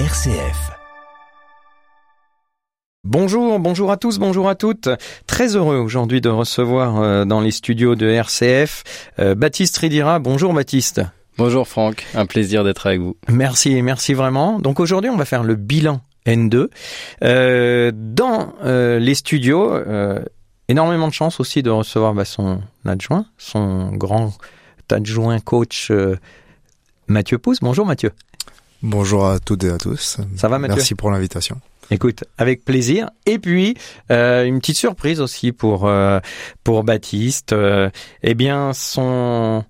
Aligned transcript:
RCF. 0.00 0.72
Bonjour, 3.04 3.60
bonjour 3.60 3.92
à 3.92 3.96
tous, 3.96 4.18
bonjour 4.18 4.48
à 4.48 4.56
toutes. 4.56 4.88
Très 5.28 5.54
heureux 5.54 5.76
aujourd'hui 5.76 6.20
de 6.20 6.28
recevoir 6.28 7.00
euh, 7.00 7.24
dans 7.24 7.40
les 7.40 7.52
studios 7.52 7.94
de 7.94 8.08
RCF 8.08 8.82
euh, 9.20 9.36
Baptiste 9.36 9.76
Ridira. 9.76 10.18
Bonjour 10.18 10.52
Baptiste. 10.52 11.02
Bonjour 11.38 11.68
Franck, 11.68 12.06
un 12.16 12.26
plaisir 12.26 12.64
d'être 12.64 12.88
avec 12.88 13.02
vous. 13.02 13.16
Merci, 13.28 13.82
merci 13.82 14.14
vraiment. 14.14 14.58
Donc 14.58 14.80
aujourd'hui 14.80 15.10
on 15.10 15.16
va 15.16 15.24
faire 15.24 15.44
le 15.44 15.54
bilan 15.54 16.00
N2. 16.26 16.70
Euh, 17.22 17.92
dans 17.94 18.52
euh, 18.64 18.98
les 18.98 19.14
studios, 19.14 19.72
euh, 19.72 20.24
énormément 20.66 21.06
de 21.06 21.12
chance 21.12 21.38
aussi 21.38 21.62
de 21.62 21.70
recevoir 21.70 22.14
bah, 22.14 22.24
son 22.24 22.60
adjoint, 22.84 23.26
son 23.38 23.92
grand 23.92 24.32
adjoint 24.90 25.38
coach 25.38 25.92
Mathieu 27.06 27.38
Pousse. 27.38 27.60
Bonjour 27.60 27.86
Mathieu. 27.86 28.10
Bonjour 28.84 29.26
à 29.26 29.38
toutes 29.38 29.64
et 29.64 29.70
à 29.70 29.78
tous. 29.78 30.18
Ça 30.36 30.48
va 30.48 30.58
Mathieu 30.58 30.76
Merci 30.76 30.94
pour 30.94 31.10
l'invitation. 31.10 31.58
Écoute, 31.90 32.24
avec 32.36 32.66
plaisir. 32.66 33.08
Et 33.24 33.38
puis 33.38 33.78
euh, 34.10 34.44
une 34.44 34.60
petite 34.60 34.76
surprise 34.76 35.22
aussi 35.22 35.52
pour 35.52 35.86
euh, 35.86 36.20
pour 36.64 36.84
Baptiste. 36.84 37.54
Euh, 37.54 37.88
eh 38.22 38.34
bien, 38.34 38.74
son 38.74 39.64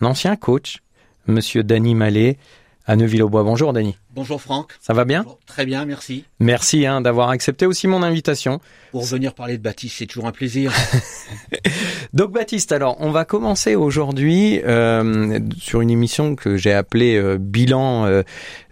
ancien 0.00 0.36
coach, 0.36 0.78
Monsieur 1.26 1.64
Dany 1.64 1.96
Mallet, 1.96 2.38
à 2.86 2.94
Neuville-au-Bois. 2.94 3.42
Bonjour 3.42 3.72
Dany. 3.72 3.96
Bonjour 4.14 4.40
Franck. 4.40 4.72
Ça 4.80 4.92
va 4.92 5.04
bien 5.04 5.22
Bonjour. 5.22 5.38
Très 5.46 5.66
bien, 5.66 5.84
merci. 5.84 6.24
Merci 6.40 6.86
hein, 6.86 7.00
d'avoir 7.00 7.30
accepté 7.30 7.66
aussi 7.66 7.86
mon 7.86 8.02
invitation. 8.02 8.60
Pour 8.90 9.04
venir 9.04 9.34
parler 9.34 9.56
de 9.56 9.62
Baptiste, 9.62 9.96
c'est 9.98 10.06
toujours 10.06 10.26
un 10.26 10.32
plaisir. 10.32 10.72
Donc 12.12 12.32
Baptiste, 12.32 12.72
alors 12.72 12.96
on 13.00 13.10
va 13.10 13.24
commencer 13.24 13.76
aujourd'hui 13.76 14.60
euh, 14.64 15.38
sur 15.58 15.80
une 15.80 15.90
émission 15.90 16.34
que 16.34 16.56
j'ai 16.56 16.72
appelée 16.72 17.16
euh, 17.16 17.38
bilan 17.38 18.06
euh, 18.06 18.22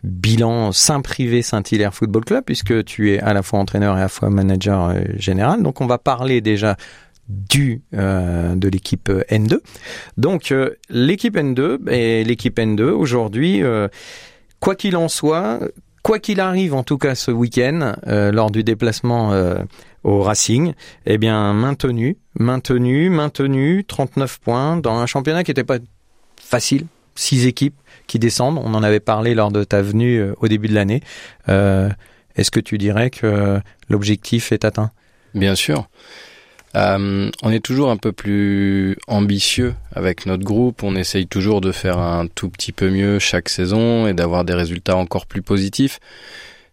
bilan 0.02 0.72
Saint-Privé 0.72 1.42
Saint-Hilaire 1.42 1.94
Football 1.94 2.24
Club 2.24 2.44
puisque 2.44 2.84
tu 2.84 3.12
es 3.12 3.20
à 3.20 3.32
la 3.32 3.42
fois 3.42 3.60
entraîneur 3.60 3.96
et 3.96 4.00
à 4.00 4.02
la 4.02 4.08
fois 4.08 4.30
manager 4.30 4.94
général. 5.16 5.62
Donc 5.62 5.80
on 5.80 5.86
va 5.86 5.98
parler 5.98 6.40
déjà 6.40 6.76
du 7.28 7.82
euh, 7.94 8.54
de 8.54 8.68
l'équipe 8.68 9.08
N2. 9.08 9.58
Donc 10.16 10.50
euh, 10.50 10.70
l'équipe 10.88 11.36
N2 11.36 11.90
et 11.90 12.24
l'équipe 12.24 12.58
N2 12.58 12.82
aujourd'hui 12.82 13.62
euh, 13.62 13.88
quoi 14.60 14.74
qu'il 14.74 14.96
en 14.96 15.08
soit, 15.08 15.60
quoi 16.02 16.18
qu'il 16.18 16.40
arrive 16.40 16.74
en 16.74 16.82
tout 16.82 16.98
cas 16.98 17.14
ce 17.14 17.30
week-end 17.30 17.94
euh, 18.06 18.32
lors 18.32 18.50
du 18.50 18.64
déplacement 18.64 19.32
euh, 19.32 19.58
au 20.04 20.22
Racing, 20.22 20.74
eh 21.06 21.18
bien 21.18 21.52
maintenu, 21.52 22.16
maintenu, 22.38 23.10
maintenu, 23.10 23.84
39 23.84 24.38
points 24.40 24.76
dans 24.76 24.96
un 24.96 25.06
championnat 25.06 25.44
qui 25.44 25.50
n'était 25.50 25.64
pas 25.64 25.78
facile, 26.40 26.86
six 27.14 27.46
équipes 27.46 27.76
qui 28.06 28.18
descendent. 28.18 28.58
On 28.58 28.74
en 28.74 28.82
avait 28.82 29.00
parlé 29.00 29.34
lors 29.34 29.50
de 29.50 29.64
ta 29.64 29.82
venue 29.82 30.18
euh, 30.18 30.34
au 30.40 30.48
début 30.48 30.68
de 30.68 30.74
l'année. 30.74 31.02
Euh, 31.48 31.90
Est-ce 32.36 32.50
que 32.50 32.60
tu 32.60 32.78
dirais 32.78 33.10
que 33.10 33.60
l'objectif 33.88 34.52
est 34.52 34.64
atteint? 34.64 34.90
Bien 35.34 35.54
sûr. 35.54 35.88
Euh, 36.76 37.30
on 37.42 37.50
est 37.50 37.64
toujours 37.64 37.90
un 37.90 37.96
peu 37.96 38.12
plus 38.12 38.96
ambitieux 39.06 39.74
avec 39.94 40.26
notre 40.26 40.44
groupe. 40.44 40.82
On 40.82 40.96
essaye 40.96 41.26
toujours 41.26 41.60
de 41.60 41.72
faire 41.72 41.98
un 41.98 42.26
tout 42.26 42.48
petit 42.48 42.72
peu 42.72 42.90
mieux 42.90 43.18
chaque 43.18 43.48
saison 43.48 44.06
et 44.06 44.14
d'avoir 44.14 44.44
des 44.44 44.54
résultats 44.54 44.96
encore 44.96 45.26
plus 45.26 45.42
positifs. 45.42 45.98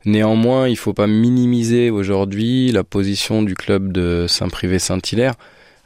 Néanmoins, 0.06 0.68
il 0.68 0.78
faut 0.78 0.94
pas 0.94 1.08
minimiser 1.08 1.90
aujourd'hui 1.90 2.72
la 2.72 2.84
position 2.84 3.42
du 3.42 3.56
club 3.56 3.92
de 3.92 4.26
Saint-Privé-Saint-Hilaire 4.28 5.34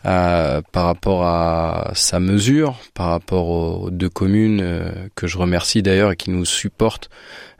euh, 0.05 0.61
par 0.71 0.85
rapport 0.85 1.23
à 1.23 1.91
sa 1.93 2.19
mesure, 2.19 2.77
par 2.93 3.09
rapport 3.09 3.49
aux 3.49 3.89
deux 3.89 4.09
communes 4.09 4.61
euh, 4.61 4.91
que 5.15 5.27
je 5.27 5.37
remercie 5.37 5.81
d'ailleurs 5.81 6.11
et 6.11 6.15
qui 6.15 6.31
nous 6.31 6.45
supportent 6.45 7.09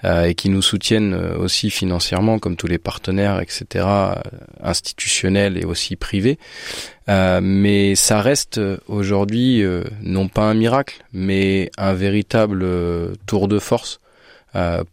euh, 0.05 0.23
et 0.23 0.33
qui 0.33 0.47
nous 0.47 0.61
soutiennent 0.61 1.13
euh, 1.13 1.37
aussi 1.37 1.69
financièrement, 1.69 2.39
comme 2.39 2.55
tous 2.55 2.67
les 2.67 2.77
partenaires, 2.77 3.41
etc., 3.41 3.85
institutionnels 4.63 5.57
et 5.57 5.65
aussi 5.65 5.97
privés. 5.97 6.39
Euh, 7.09 7.41
mais 7.43 7.95
ça 7.95 8.21
reste 8.21 8.61
aujourd'hui 8.87 9.61
non 10.01 10.29
pas 10.29 10.43
un 10.43 10.53
miracle, 10.53 11.03
mais 11.11 11.69
un 11.77 11.93
véritable 11.93 12.65
tour 13.25 13.47
de 13.47 13.59
force 13.59 13.99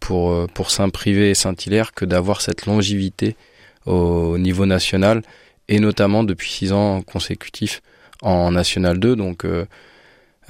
pour 0.01 0.49
pour 0.49 0.71
Saint-Privé 0.71 1.31
et 1.31 1.35
Saint-Hilaire 1.35 1.93
que 1.93 2.05
d'avoir 2.05 2.41
cette 2.41 2.67
longévité 2.67 3.37
au 3.85 4.39
niveau 4.39 4.67
national 4.67 5.23
et 5.69 5.81
notamment 5.81 6.25
depuis 6.25 6.51
six 6.51 6.73
ans 6.73 7.03
consécutifs 7.03 7.83
en 8.23 8.53
National 8.53 8.99
2. 8.99 9.17
Donc 9.17 9.45
euh, 9.45 9.67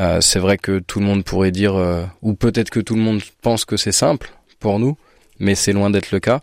euh, 0.00 0.20
c'est 0.20 0.38
vrai 0.38 0.58
que 0.58 0.78
tout 0.78 1.00
le 1.00 1.06
monde 1.06 1.24
pourrait 1.24 1.50
dire, 1.50 1.74
euh, 1.74 2.04
ou 2.22 2.34
peut-être 2.34 2.70
que 2.70 2.80
tout 2.80 2.94
le 2.94 3.00
monde 3.00 3.20
pense 3.42 3.64
que 3.64 3.76
c'est 3.76 3.92
simple 3.92 4.30
pour 4.60 4.78
nous, 4.78 4.96
mais 5.38 5.54
c'est 5.54 5.72
loin 5.72 5.90
d'être 5.90 6.10
le 6.10 6.20
cas. 6.20 6.40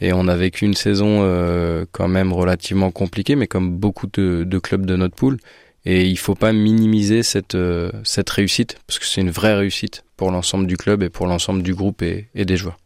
Et 0.00 0.12
on 0.12 0.26
a 0.26 0.36
vécu 0.36 0.64
une 0.64 0.74
saison 0.74 1.20
euh, 1.22 1.84
quand 1.92 2.08
même 2.08 2.32
relativement 2.32 2.90
compliquée, 2.90 3.36
mais 3.36 3.46
comme 3.46 3.70
beaucoup 3.70 4.06
de, 4.12 4.44
de 4.44 4.58
clubs 4.58 4.86
de 4.86 4.96
notre 4.96 5.14
poule. 5.14 5.38
Et 5.86 6.06
il 6.06 6.18
faut 6.18 6.34
pas 6.34 6.52
minimiser 6.52 7.22
cette, 7.22 7.58
cette 8.04 8.30
réussite, 8.30 8.78
parce 8.86 8.98
que 8.98 9.04
c'est 9.04 9.20
une 9.20 9.30
vraie 9.30 9.54
réussite 9.54 10.02
pour 10.16 10.30
l'ensemble 10.30 10.66
du 10.66 10.78
club 10.78 11.02
et 11.02 11.10
pour 11.10 11.26
l'ensemble 11.26 11.62
du 11.62 11.74
groupe 11.74 12.00
et, 12.00 12.28
et 12.34 12.46
des 12.46 12.56
joueurs. 12.56 12.78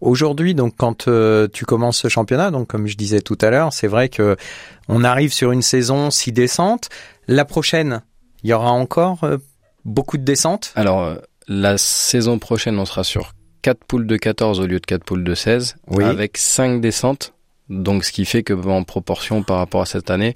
Aujourd'hui, 0.00 0.54
donc, 0.54 0.74
quand 0.76 1.08
euh, 1.08 1.48
tu 1.52 1.64
commences 1.64 1.98
ce 1.98 2.08
championnat, 2.08 2.50
donc 2.50 2.68
comme 2.68 2.86
je 2.86 2.96
disais 2.96 3.20
tout 3.20 3.38
à 3.40 3.50
l'heure, 3.50 3.72
c'est 3.72 3.88
vrai 3.88 4.08
que 4.08 4.36
on 4.88 5.02
arrive 5.02 5.32
sur 5.32 5.50
une 5.50 5.62
saison 5.62 6.10
si 6.10 6.30
descente. 6.30 6.88
La 7.26 7.44
prochaine, 7.44 8.02
il 8.44 8.50
y 8.50 8.52
aura 8.52 8.70
encore 8.70 9.24
euh, 9.24 9.38
beaucoup 9.84 10.16
de 10.16 10.22
descentes? 10.24 10.72
Alors, 10.76 11.02
euh, 11.02 11.16
la 11.48 11.78
saison 11.78 12.38
prochaine, 12.38 12.78
on 12.78 12.84
sera 12.84 13.02
sur 13.02 13.32
4 13.62 13.84
poules 13.84 14.06
de 14.06 14.16
14 14.16 14.60
au 14.60 14.66
lieu 14.66 14.78
de 14.78 14.86
4 14.86 15.04
poules 15.04 15.24
de 15.24 15.34
16, 15.34 15.76
Oui. 15.88 16.04
avec 16.04 16.36
5 16.38 16.80
descentes. 16.80 17.34
Donc, 17.68 18.04
ce 18.04 18.12
qui 18.12 18.24
fait 18.24 18.42
que, 18.42 18.54
en 18.54 18.84
proportion 18.84 19.42
par 19.42 19.58
rapport 19.58 19.82
à 19.82 19.86
cette 19.86 20.10
année, 20.10 20.34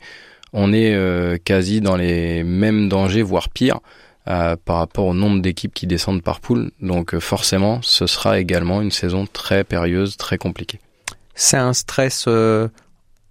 on 0.52 0.72
est 0.72 0.92
euh, 0.94 1.38
quasi 1.42 1.80
dans 1.80 1.96
les 1.96 2.42
mêmes 2.44 2.88
dangers, 2.88 3.22
voire 3.22 3.48
pire, 3.48 3.80
euh, 4.28 4.56
par 4.64 4.78
rapport 4.78 5.06
au 5.06 5.14
nombre 5.14 5.42
d'équipes 5.42 5.74
qui 5.74 5.86
descendent 5.86 6.22
par 6.22 6.40
poule. 6.40 6.70
Donc, 6.80 7.14
euh, 7.14 7.20
forcément, 7.20 7.80
ce 7.82 8.06
sera 8.06 8.38
également 8.38 8.80
une 8.80 8.92
saison 8.92 9.26
très 9.30 9.64
périlleuse, 9.64 10.16
très 10.16 10.38
compliquée. 10.38 10.80
C'est 11.34 11.56
un 11.56 11.72
stress 11.72 12.24
euh, 12.28 12.68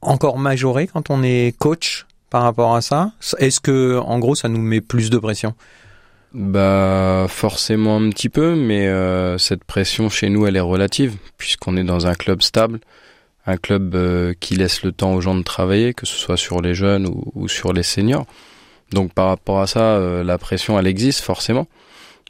encore 0.01 0.37
majoré 0.37 0.87
quand 0.87 1.09
on 1.09 1.23
est 1.23 1.55
coach 1.57 2.05
par 2.31 2.43
rapport 2.43 2.75
à 2.75 2.81
ça? 2.81 3.11
Est-ce 3.37 3.59
que, 3.59 3.99
en 3.99 4.17
gros, 4.17 4.33
ça 4.33 4.47
nous 4.47 4.61
met 4.61 4.81
plus 4.81 5.11
de 5.11 5.19
pression? 5.19 5.53
Bah 6.33 7.25
forcément 7.27 7.97
un 7.97 8.09
petit 8.09 8.29
peu, 8.29 8.55
mais 8.55 8.87
euh, 8.87 9.37
cette 9.37 9.65
pression 9.65 10.07
chez 10.07 10.29
nous 10.29 10.47
elle 10.47 10.55
est 10.55 10.61
relative 10.61 11.17
puisqu'on 11.37 11.75
est 11.75 11.83
dans 11.83 12.07
un 12.07 12.13
club 12.13 12.41
stable, 12.41 12.79
un 13.45 13.57
club 13.57 13.95
euh, 13.95 14.33
qui 14.39 14.55
laisse 14.55 14.83
le 14.83 14.93
temps 14.93 15.13
aux 15.13 15.19
gens 15.19 15.35
de 15.35 15.43
travailler, 15.43 15.93
que 15.93 16.05
ce 16.05 16.15
soit 16.15 16.37
sur 16.37 16.61
les 16.61 16.73
jeunes 16.73 17.05
ou, 17.05 17.33
ou 17.35 17.49
sur 17.49 17.73
les 17.73 17.83
seniors. 17.83 18.25
Donc 18.91 19.13
par 19.13 19.27
rapport 19.27 19.61
à 19.61 19.67
ça, 19.67 19.95
euh, 19.95 20.23
la 20.23 20.37
pression 20.37 20.77
elle 20.77 20.87
existe 20.87 21.21
forcément, 21.21 21.67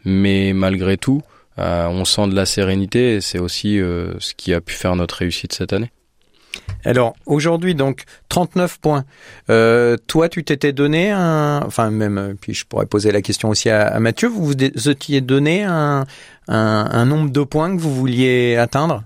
mais 0.05 0.53
malgré 0.53 0.97
tout, 0.97 1.22
euh, 1.59 1.88
on 1.88 2.05
sent 2.05 2.27
de 2.27 2.35
la 2.35 2.45
sérénité 2.45 3.16
et 3.16 3.22
c'est 3.22 3.39
aussi 3.39 3.79
euh, 3.79 4.13
ce 4.19 4.33
qui 4.33 4.53
a 4.53 4.61
pu 4.61 4.73
faire 4.73 4.95
notre 4.95 5.16
réussite 5.16 5.53
cette 5.53 5.73
année. 5.73 5.91
Alors 6.85 7.16
aujourd'hui 7.25 7.75
donc 7.75 8.03
39 8.29 8.79
points. 8.79 9.05
Euh, 9.49 9.97
toi 10.07 10.29
tu 10.29 10.44
t'étais 10.44 10.73
donné 10.73 11.11
un, 11.11 11.61
enfin 11.66 11.91
même 11.91 12.35
puis 12.39 12.53
je 12.53 12.66
pourrais 12.66 12.85
poser 12.85 13.11
la 13.11 13.22
question 13.22 13.49
aussi 13.49 13.69
à, 13.69 13.88
à 13.88 13.99
Mathieu. 13.99 14.28
Vous 14.28 14.45
vous 14.45 14.89
étiez 14.89 15.22
donné 15.22 15.63
un, 15.63 16.05
un, 16.47 16.89
un 16.91 17.05
nombre 17.05 17.31
de 17.31 17.43
points 17.43 17.75
que 17.75 17.81
vous 17.81 17.93
vouliez 17.93 18.55
atteindre? 18.55 19.03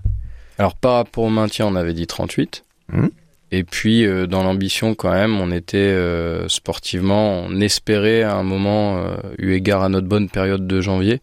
Alors 0.58 0.74
par 0.74 0.94
rapport 0.94 1.24
au 1.24 1.30
maintien, 1.30 1.66
on 1.66 1.74
avait 1.76 1.94
dit 1.94 2.06
38. 2.06 2.64
Mhm. 2.92 3.10
Et 3.52 3.62
puis 3.64 4.04
euh, 4.06 4.26
dans 4.26 4.42
l'ambition 4.42 4.94
quand 4.94 5.12
même, 5.12 5.40
on 5.40 5.52
était 5.52 5.76
euh, 5.78 6.48
sportivement, 6.48 7.44
on 7.46 7.60
espérait 7.60 8.22
à 8.22 8.34
un 8.34 8.42
moment, 8.42 8.98
euh, 8.98 9.16
eu 9.38 9.52
égard 9.54 9.82
à 9.82 9.88
notre 9.88 10.08
bonne 10.08 10.28
période 10.28 10.66
de 10.66 10.80
janvier, 10.80 11.20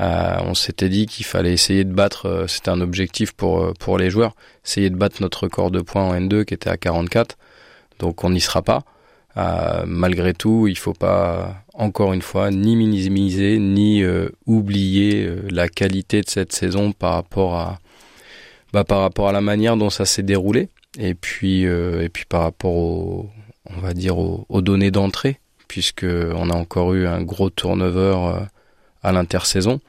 euh, 0.00 0.38
on 0.44 0.54
s'était 0.54 0.88
dit 0.88 1.06
qu'il 1.06 1.26
fallait 1.26 1.52
essayer 1.52 1.84
de 1.84 1.92
battre, 1.92 2.26
euh, 2.26 2.46
c'était 2.46 2.70
un 2.70 2.80
objectif 2.80 3.32
pour 3.32 3.60
euh, 3.60 3.72
pour 3.78 3.98
les 3.98 4.08
joueurs, 4.08 4.34
essayer 4.64 4.88
de 4.88 4.96
battre 4.96 5.20
notre 5.20 5.44
record 5.44 5.70
de 5.70 5.80
points 5.80 6.04
en 6.04 6.14
N2 6.14 6.44
qui 6.44 6.54
était 6.54 6.70
à 6.70 6.78
44. 6.78 7.36
Donc 7.98 8.24
on 8.24 8.30
n'y 8.30 8.40
sera 8.40 8.62
pas. 8.62 8.82
Malgré 9.86 10.34
tout, 10.34 10.66
il 10.68 10.76
faut 10.76 10.92
pas 10.92 11.64
encore 11.72 12.12
une 12.12 12.20
fois 12.20 12.50
ni 12.50 12.76
minimiser 12.76 13.58
ni 13.58 14.04
oublier 14.46 15.30
la 15.50 15.68
qualité 15.68 16.20
de 16.20 16.28
cette 16.28 16.52
saison 16.52 16.92
par 16.92 17.14
rapport 17.14 17.54
à 17.56 17.78
bah, 18.72 18.84
par 18.84 19.00
rapport 19.00 19.28
à 19.28 19.32
la 19.32 19.40
manière 19.40 19.76
dont 19.76 19.88
ça 19.88 20.04
s'est 20.04 20.22
déroulé 20.22 20.68
et 20.98 21.14
puis 21.14 21.66
euh, 21.66 22.02
et 22.02 22.08
puis 22.08 22.24
par 22.28 22.42
rapport 22.42 22.74
au 22.74 23.30
on 23.66 23.80
va 23.80 23.94
dire 23.94 24.18
aux, 24.18 24.46
aux 24.48 24.62
données 24.62 24.90
d'entrée 24.90 25.38
puisque 25.68 26.04
on 26.04 26.50
a 26.50 26.54
encore 26.54 26.94
eu 26.94 27.06
un 27.06 27.22
gros 27.22 27.50
turnover 27.50 28.16
euh, 28.16 28.40
à 29.02 29.12
l'intersaison 29.12 29.80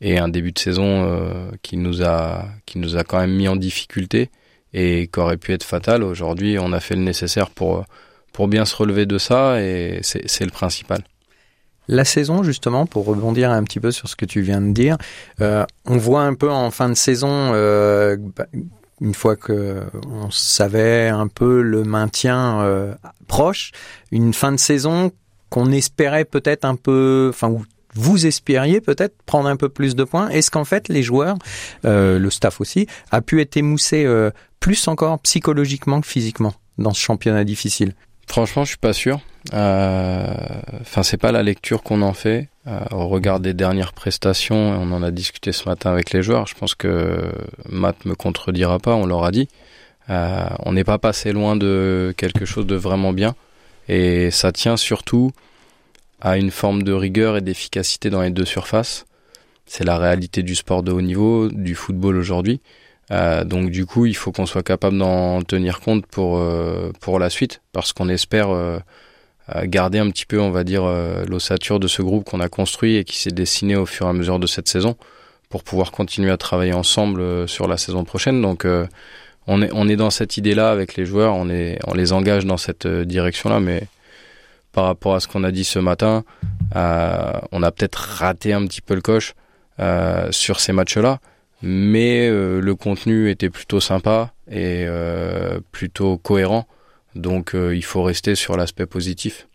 et 0.00 0.18
un 0.18 0.28
début 0.28 0.52
de 0.52 0.58
saison 0.58 0.84
euh, 0.84 1.50
qui 1.62 1.76
nous 1.76 2.04
a 2.04 2.46
qui 2.66 2.78
nous 2.78 2.96
a 2.96 3.04
quand 3.04 3.18
même 3.18 3.34
mis 3.34 3.48
en 3.48 3.56
difficulté 3.56 4.30
et 4.72 5.08
qui 5.12 5.20
aurait 5.20 5.36
pu 5.36 5.52
être 5.52 5.62
fatal. 5.62 6.02
Aujourd'hui, 6.02 6.58
on 6.58 6.72
a 6.72 6.80
fait 6.80 6.96
le 6.96 7.02
nécessaire 7.02 7.50
pour 7.50 7.84
pour 8.32 8.48
bien 8.48 8.64
se 8.64 8.74
relever 8.76 9.06
de 9.06 9.18
ça 9.18 9.60
et 9.60 10.00
c'est 10.02 10.44
le 10.44 10.50
principal. 10.50 11.02
La 11.86 12.04
saison, 12.04 12.42
justement, 12.42 12.86
pour 12.86 13.04
rebondir 13.04 13.50
un 13.50 13.62
petit 13.62 13.78
peu 13.78 13.92
sur 13.92 14.08
ce 14.08 14.16
que 14.16 14.24
tu 14.24 14.40
viens 14.40 14.60
de 14.60 14.72
dire, 14.72 14.96
on 15.38 15.96
voit 15.96 16.22
un 16.22 16.34
peu 16.34 16.50
en 16.50 16.72
fin 16.72 16.88
de 16.88 16.94
saison, 16.94 17.50
bah, 18.36 18.46
une 19.00 19.14
fois 19.14 19.36
que 19.36 19.82
on 20.10 20.30
savait 20.30 21.08
un 21.08 21.28
peu 21.28 21.62
le 21.62 21.84
maintien 21.84 22.60
euh, 22.60 22.94
proche, 23.26 23.72
une 24.12 24.32
fin 24.34 24.52
de 24.52 24.56
saison 24.56 25.12
qu'on 25.50 25.72
espérait 25.72 26.24
peut-être 26.24 26.64
un 26.64 26.76
peu, 26.76 27.30
enfin 27.32 27.54
vous 27.94 28.26
espériez 28.26 28.80
peut-être 28.80 29.14
prendre 29.24 29.48
un 29.48 29.56
peu 29.56 29.68
plus 29.68 29.94
de 29.94 30.04
points. 30.04 30.28
Est-ce 30.28 30.50
qu'en 30.50 30.64
fait 30.64 30.88
les 30.88 31.02
joueurs, 31.02 31.36
euh, 31.84 32.18
le 32.18 32.30
staff 32.30 32.60
aussi, 32.60 32.86
a 33.10 33.20
pu 33.20 33.40
être 33.40 33.56
émoussé 33.56 34.04
euh, 34.04 34.30
plus 34.60 34.88
encore 34.88 35.18
psychologiquement 35.20 36.00
que 36.00 36.06
physiquement 36.06 36.54
dans 36.78 36.92
ce 36.92 37.00
championnat 37.00 37.44
difficile? 37.44 37.94
Franchement, 38.26 38.64
je 38.64 38.70
suis 38.70 38.78
pas 38.78 38.92
sûr. 38.92 39.20
Euh, 39.52 40.34
Enfin, 40.80 41.02
c'est 41.02 41.16
pas 41.16 41.32
la 41.32 41.42
lecture 41.42 41.82
qu'on 41.82 42.02
en 42.02 42.12
fait 42.12 42.48
euh, 42.66 42.78
au 42.92 43.08
regard 43.08 43.40
des 43.40 43.52
dernières 43.54 43.92
prestations. 43.92 44.56
On 44.56 44.92
en 44.92 45.02
a 45.02 45.10
discuté 45.10 45.50
ce 45.52 45.68
matin 45.68 45.90
avec 45.90 46.12
les 46.12 46.22
joueurs. 46.22 46.46
Je 46.46 46.54
pense 46.54 46.74
que 46.74 47.32
Matt 47.68 48.04
me 48.04 48.14
contredira 48.14 48.78
pas. 48.78 48.94
On 48.94 49.06
leur 49.06 49.24
a 49.24 49.32
dit. 49.32 49.48
Euh, 50.10 50.46
on 50.60 50.72
n'est 50.72 50.84
pas 50.84 50.98
passé 50.98 51.32
loin 51.32 51.56
de 51.56 52.14
quelque 52.16 52.44
chose 52.44 52.66
de 52.66 52.76
vraiment 52.76 53.12
bien, 53.12 53.34
et 53.88 54.30
ça 54.30 54.52
tient 54.52 54.76
surtout 54.76 55.32
à 56.20 56.36
une 56.36 56.50
forme 56.50 56.82
de 56.82 56.92
rigueur 56.92 57.38
et 57.38 57.40
d'efficacité 57.40 58.10
dans 58.10 58.20
les 58.20 58.30
deux 58.30 58.44
surfaces. 58.44 59.06
C'est 59.66 59.84
la 59.84 59.96
réalité 59.96 60.42
du 60.42 60.54
sport 60.54 60.82
de 60.82 60.92
haut 60.92 61.00
niveau, 61.00 61.48
du 61.48 61.74
football 61.74 62.16
aujourd'hui. 62.18 62.60
Donc 63.10 63.70
du 63.70 63.86
coup, 63.86 64.04
il 64.06 64.14
faut 64.14 64.30
qu'on 64.32 64.46
soit 64.46 64.62
capable 64.62 64.98
d'en 64.98 65.42
tenir 65.42 65.80
compte 65.80 66.06
pour 66.06 66.38
pour 67.00 67.18
la 67.18 67.30
suite, 67.30 67.62
parce 67.72 67.94
qu'on 67.94 68.10
espère 68.10 68.48
garder 69.64 69.98
un 69.98 70.10
petit 70.10 70.26
peu, 70.26 70.40
on 70.40 70.50
va 70.50 70.64
dire, 70.64 70.84
euh, 70.84 71.24
l'ossature 71.26 71.78
de 71.78 71.86
ce 71.86 72.02
groupe 72.02 72.24
qu'on 72.24 72.40
a 72.40 72.48
construit 72.48 72.96
et 72.96 73.04
qui 73.04 73.18
s'est 73.18 73.30
dessiné 73.30 73.76
au 73.76 73.86
fur 73.86 74.06
et 74.06 74.08
à 74.08 74.12
mesure 74.12 74.38
de 74.38 74.46
cette 74.46 74.68
saison, 74.68 74.96
pour 75.50 75.62
pouvoir 75.62 75.92
continuer 75.92 76.30
à 76.30 76.36
travailler 76.36 76.72
ensemble 76.72 77.20
euh, 77.20 77.46
sur 77.46 77.68
la 77.68 77.76
saison 77.76 78.04
prochaine. 78.04 78.40
Donc 78.40 78.64
euh, 78.64 78.86
on 79.46 79.60
est 79.60 79.96
dans 79.96 80.08
cette 80.08 80.38
idée-là 80.38 80.70
avec 80.70 80.96
les 80.96 81.04
joueurs, 81.04 81.34
on 81.34 81.44
les 81.44 82.12
engage 82.14 82.46
dans 82.46 82.56
cette 82.56 82.86
direction-là, 82.86 83.60
mais 83.60 83.86
par 84.72 84.86
rapport 84.86 85.14
à 85.14 85.20
ce 85.20 85.28
qu'on 85.28 85.44
a 85.44 85.50
dit 85.50 85.64
ce 85.64 85.78
matin, 85.78 86.24
on 86.74 87.62
a 87.62 87.70
peut-être 87.70 87.96
raté 87.96 88.54
un 88.54 88.64
petit 88.66 88.80
peu 88.80 88.94
le 88.94 89.02
coche 89.02 89.34
sur 90.30 90.60
ces 90.60 90.72
matchs-là 90.72 91.20
mais 91.60 92.30
le 92.30 92.74
contenu 92.74 93.28
était 93.28 93.50
plutôt 93.50 93.80
sympa 93.80 94.32
et 94.50 94.86
plutôt 95.72 96.16
cohérent. 96.16 96.66
Donc 97.14 97.54
euh, 97.54 97.74
il 97.76 97.84
faut 97.84 98.02
rester 98.02 98.34
sur 98.34 98.56
l'aspect 98.56 98.86
positif. 98.86 99.46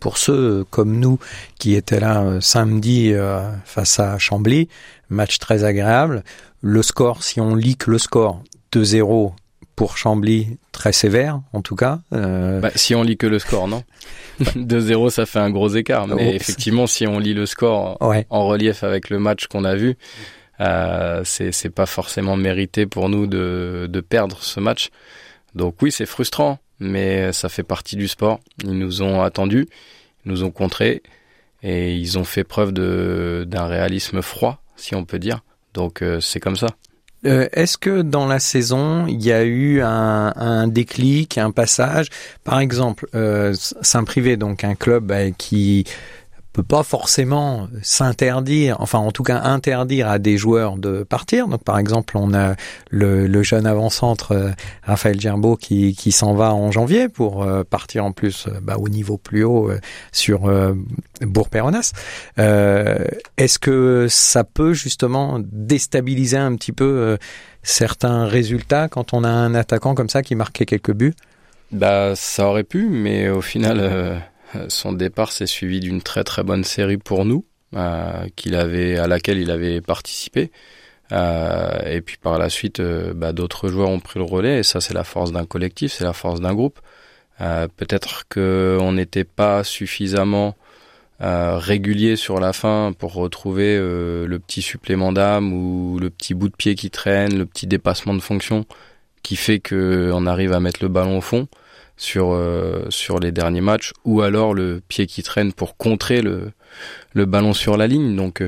Pour 0.00 0.18
ceux 0.18 0.64
comme 0.70 0.98
nous 0.98 1.18
qui 1.58 1.74
étaient 1.74 2.00
là 2.00 2.22
euh, 2.22 2.40
samedi 2.40 3.12
euh, 3.12 3.40
face 3.64 4.00
à 4.00 4.18
Chambly, 4.18 4.68
match 5.10 5.38
très 5.38 5.62
agréable. 5.64 6.24
Le 6.60 6.82
score, 6.82 7.22
si 7.22 7.40
on 7.40 7.54
lit 7.54 7.76
que 7.76 7.90
le 7.90 7.98
score 7.98 8.42
2-0 8.72 9.32
pour 9.76 9.96
Chambly, 9.96 10.58
très 10.72 10.92
sévère 10.92 11.40
en 11.52 11.62
tout 11.62 11.76
cas. 11.76 12.00
Euh, 12.12 12.60
Bah, 12.60 12.70
si 12.74 12.94
on 12.96 13.02
lit 13.04 13.16
que 13.16 13.26
le 13.28 13.38
score, 13.38 13.68
non 13.68 13.84
2-0, 14.40 15.10
ça 15.10 15.24
fait 15.24 15.38
un 15.38 15.50
gros 15.50 15.68
écart. 15.68 16.06
Mais 16.08 16.30
Oh. 16.32 16.34
effectivement, 16.34 16.86
si 16.88 17.06
on 17.06 17.18
lit 17.20 17.34
le 17.34 17.46
score 17.46 17.96
ouais. 18.00 18.26
en 18.28 18.46
relief 18.46 18.82
avec 18.82 19.08
le 19.08 19.18
match 19.20 19.46
qu'on 19.46 19.64
a 19.64 19.76
vu, 19.76 19.96
euh, 20.60 21.22
c'est 21.24 21.52
c'est 21.52 21.70
pas 21.70 21.86
forcément 21.86 22.36
mérité 22.36 22.86
pour 22.86 23.08
nous 23.08 23.26
de, 23.26 23.86
de 23.88 24.00
perdre 24.00 24.38
ce 24.42 24.58
match. 24.60 24.90
Donc 25.54 25.76
oui, 25.82 25.92
c'est 25.92 26.06
frustrant, 26.06 26.58
mais 26.82 27.32
ça 27.32 27.48
fait 27.48 27.62
partie 27.62 27.96
du 27.96 28.08
sport. 28.08 28.40
Ils 28.62 28.78
nous 28.78 29.02
ont 29.02 29.22
attendus, 29.22 29.68
ils 30.24 30.32
nous 30.32 30.44
ont 30.44 30.50
contrés 30.50 31.02
et 31.62 31.94
ils 31.94 32.18
ont 32.18 32.24
fait 32.24 32.44
preuve 32.44 32.72
d'un 32.72 33.66
réalisme 33.66 34.22
froid, 34.22 34.62
si 34.76 34.94
on 34.94 35.04
peut 35.04 35.18
dire. 35.18 35.40
Donc 35.74 36.02
euh, 36.02 36.20
c'est 36.20 36.40
comme 36.40 36.56
ça. 36.56 36.68
Euh, 37.24 37.48
Est-ce 37.52 37.78
que 37.78 38.02
dans 38.02 38.26
la 38.26 38.40
saison, 38.40 39.06
il 39.06 39.22
y 39.22 39.32
a 39.32 39.44
eu 39.44 39.80
un, 39.80 40.32
un 40.34 40.66
déclic, 40.66 41.38
un 41.38 41.52
passage? 41.52 42.08
Par 42.42 42.58
exemple, 42.58 43.06
euh, 43.14 43.54
Saint-Privé, 43.80 44.36
donc 44.36 44.64
un 44.64 44.74
club 44.74 45.04
bah, 45.04 45.30
qui 45.30 45.84
peut 46.52 46.62
pas 46.62 46.82
forcément 46.82 47.68
s'interdire, 47.82 48.76
enfin 48.80 48.98
en 48.98 49.10
tout 49.10 49.22
cas 49.22 49.40
interdire 49.42 50.08
à 50.08 50.18
des 50.18 50.36
joueurs 50.36 50.76
de 50.76 51.02
partir. 51.02 51.48
Donc 51.48 51.64
par 51.64 51.78
exemple, 51.78 52.16
on 52.16 52.34
a 52.34 52.54
le, 52.90 53.26
le 53.26 53.42
jeune 53.42 53.66
avant-centre 53.66 54.32
euh, 54.32 54.50
Raphaël 54.82 55.20
Gerbeau 55.20 55.56
qui, 55.56 55.94
qui 55.94 56.12
s'en 56.12 56.34
va 56.34 56.54
en 56.54 56.70
janvier 56.70 57.08
pour 57.08 57.42
euh, 57.42 57.64
partir 57.64 58.04
en 58.04 58.12
plus 58.12 58.46
euh, 58.46 58.58
bah, 58.62 58.76
au 58.78 58.88
niveau 58.88 59.16
plus 59.16 59.44
haut 59.44 59.70
sur 60.12 60.50
Bourg-Péronas. 61.20 61.92
Est-ce 62.36 63.58
que 63.58 64.06
ça 64.08 64.44
peut 64.44 64.72
justement 64.72 65.38
déstabiliser 65.40 66.36
un 66.36 66.54
petit 66.56 66.72
peu 66.72 67.16
certains 67.62 68.26
résultats 68.26 68.88
quand 68.88 69.14
on 69.14 69.24
a 69.24 69.28
un 69.28 69.54
attaquant 69.54 69.94
comme 69.94 70.08
ça 70.08 70.22
qui 70.22 70.34
marquait 70.34 70.66
quelques 70.66 70.92
buts? 70.92 71.14
Bah 71.72 72.12
ça 72.14 72.46
aurait 72.48 72.64
pu, 72.64 72.86
mais 72.90 73.30
au 73.30 73.40
final 73.40 73.78
euh, 73.80 74.18
son 74.68 74.92
départ 74.92 75.32
s'est 75.32 75.46
suivi 75.46 75.80
d'une 75.80 76.02
très 76.02 76.24
très 76.24 76.42
bonne 76.42 76.64
série 76.64 76.98
pour 76.98 77.24
nous, 77.24 77.44
euh, 77.74 78.26
qu'il 78.36 78.54
avait 78.54 78.98
à 78.98 79.06
laquelle 79.06 79.38
il 79.38 79.50
avait 79.50 79.80
participé. 79.80 80.50
Euh, 81.12 81.78
et 81.86 82.00
puis 82.00 82.16
par 82.16 82.38
la 82.38 82.48
suite, 82.48 82.80
euh, 82.80 83.12
bah, 83.14 83.32
d'autres 83.32 83.68
joueurs 83.68 83.90
ont 83.90 84.00
pris 84.00 84.18
le 84.18 84.24
relais, 84.24 84.60
et 84.60 84.62
ça 84.62 84.80
c'est 84.80 84.94
la 84.94 85.04
force 85.04 85.32
d'un 85.32 85.44
collectif, 85.44 85.92
c'est 85.92 86.04
la 86.04 86.12
force 86.12 86.40
d'un 86.40 86.54
groupe. 86.54 86.80
Euh, 87.40 87.68
Peut-être 87.76 88.24
qu'on 88.28 88.92
n'était 88.92 89.24
pas 89.24 89.64
suffisamment 89.64 90.56
euh, 91.22 91.58
régulier 91.58 92.16
sur 92.16 92.40
la 92.40 92.52
fin 92.52 92.92
pour 92.98 93.14
retrouver 93.14 93.76
euh, 93.76 94.26
le 94.26 94.38
petit 94.38 94.62
supplément 94.62 95.12
d'âme 95.12 95.52
ou 95.52 95.98
le 96.00 96.10
petit 96.10 96.34
bout 96.34 96.48
de 96.48 96.56
pied 96.56 96.74
qui 96.74 96.90
traîne, 96.90 97.38
le 97.38 97.46
petit 97.46 97.66
dépassement 97.66 98.14
de 98.14 98.20
fonction 98.20 98.64
qui 99.22 99.36
fait 99.36 99.60
qu'on 99.60 100.26
arrive 100.26 100.52
à 100.52 100.60
mettre 100.60 100.80
le 100.82 100.88
ballon 100.88 101.18
au 101.18 101.20
fond 101.20 101.46
sur 102.02 102.32
euh, 102.32 102.84
sur 102.90 103.20
les 103.20 103.32
derniers 103.32 103.60
matchs 103.60 103.92
ou 104.04 104.22
alors 104.22 104.54
le 104.54 104.82
pied 104.88 105.06
qui 105.06 105.22
traîne 105.22 105.52
pour 105.52 105.76
contrer 105.76 106.20
le 106.20 106.50
le 107.12 107.24
ballon 107.26 107.52
sur 107.52 107.76
la 107.76 107.86
ligne. 107.86 108.16
Donc 108.16 108.42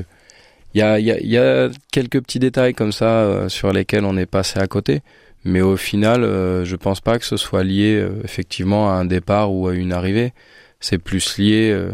il 0.73 0.79
y 0.79 0.81
a 0.81 0.99
il 0.99 1.05
y 1.05 1.11
a 1.11 1.19
il 1.19 1.29
y 1.29 1.37
a 1.37 1.69
quelques 1.91 2.21
petits 2.21 2.39
détails 2.39 2.73
comme 2.73 2.91
ça 2.91 3.05
euh, 3.05 3.49
sur 3.49 3.71
lesquels 3.71 4.05
on 4.05 4.17
est 4.17 4.25
passé 4.25 4.59
à 4.59 4.67
côté. 4.67 5.01
Mais 5.45 5.61
au 5.61 5.77
final 5.77 6.23
euh, 6.23 6.65
je 6.65 6.75
pense 6.75 7.01
pas 7.01 7.17
que 7.17 7.25
ce 7.25 7.37
soit 7.37 7.63
lié 7.63 7.95
euh, 7.95 8.21
effectivement 8.23 8.89
à 8.89 8.93
un 8.93 9.05
départ 9.05 9.53
ou 9.53 9.67
à 9.67 9.73
une 9.73 9.93
arrivée. 9.93 10.33
C'est 10.81 10.97
plus 10.97 11.37
lié 11.37 11.71
euh, 11.71 11.91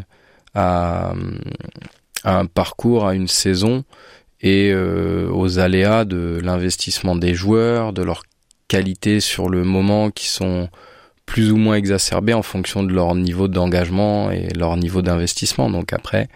à, 0.56 1.13
à 2.24 2.40
un 2.40 2.46
parcours 2.48 3.08
à 3.08 3.13
une 3.13 3.28
saison 3.28 3.84
et 4.42 4.72
euh, 4.74 5.30
aux 5.31 5.60
aléas 5.60 6.06
de 6.06 6.40
l'investissement 6.44 7.15
des 7.15 7.36
joueurs 7.36 7.94
de 7.94 8.01
leur 8.01 8.24
qualité 8.68 9.20
sur 9.20 9.50
le 9.50 9.63
moment 9.63 10.10
qui 10.12 10.27
sont 10.27 10.70
plus 11.32 11.54
ou 11.54 11.56
moins 11.56 11.76
exacerbés 11.76 12.34
en 12.34 12.42
fonction 12.42 12.84
de 12.84 12.92
leur 12.92 13.16
niveau 13.16 13.48
d'engagement 13.48 14.32
et 14.32 14.50
leur 14.50 14.76
niveau 14.76 15.02
d'investissement. 15.02 15.70
Donc 15.70 15.94
après, 15.94 16.28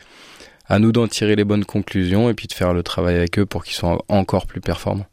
à 0.70 0.80
nous 0.80 0.94
d'en 0.94 1.06
tirer 1.10 1.36
les 1.36 1.44
bonnes 1.44 1.66
conclusions 1.66 2.30
et 2.30 2.34
puis 2.34 2.48
de 2.48 2.54
faire 2.54 2.74
le 2.74 2.82
travail 2.82 3.18
avec 3.18 3.38
eux 3.38 3.46
pour 3.46 3.66
qu'ils 3.66 3.76
soient 3.76 4.02
encore 4.08 4.48
plus 4.48 4.62
performants. 4.62 5.06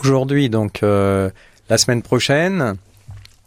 Aujourd'hui, 0.00 0.50
donc 0.50 0.82
euh, 0.82 1.30
la 1.68 1.78
semaine 1.78 2.02
prochaine, 2.02 2.74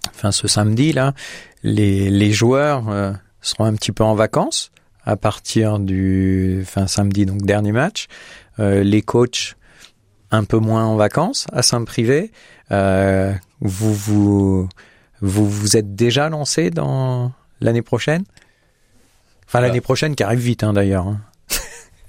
enfin 0.07 0.31
ce 0.31 0.47
samedi 0.47 0.93
là, 0.93 1.13
les, 1.61 2.09
les 2.09 2.31
joueurs 2.31 2.87
euh, 2.87 3.11
seront 3.41 3.65
un 3.65 3.75
petit 3.75 3.91
peu 3.91 4.05
en 4.05 4.15
vacances 4.15 4.71
à 5.03 5.17
partir 5.17 5.77
du 5.77 6.63
fin 6.65 6.87
samedi 6.87 7.25
donc 7.25 7.41
dernier 7.41 7.73
match. 7.73 8.07
Euh, 8.59 8.81
les 8.81 9.01
coachs 9.01 9.57
un 10.31 10.45
peu 10.45 10.57
moins 10.57 10.85
en 10.85 10.95
vacances 10.95 11.47
à 11.51 11.63
Saint-Privé. 11.63 12.31
Vous 13.59 13.93
vous 13.93 14.69
vous 15.23 15.49
vous 15.49 15.77
êtes 15.77 15.95
déjà 15.95 16.29
lancé 16.29 16.69
dans 16.69 17.31
l'année 17.61 17.81
prochaine? 17.81 18.23
Enfin 19.47 19.61
l'année 19.61 19.81
prochaine 19.81 20.15
qui 20.15 20.23
arrive 20.23 20.39
vite 20.39 20.63
hein, 20.63 20.73
d'ailleurs. 20.73 21.07
hein. 21.07 21.21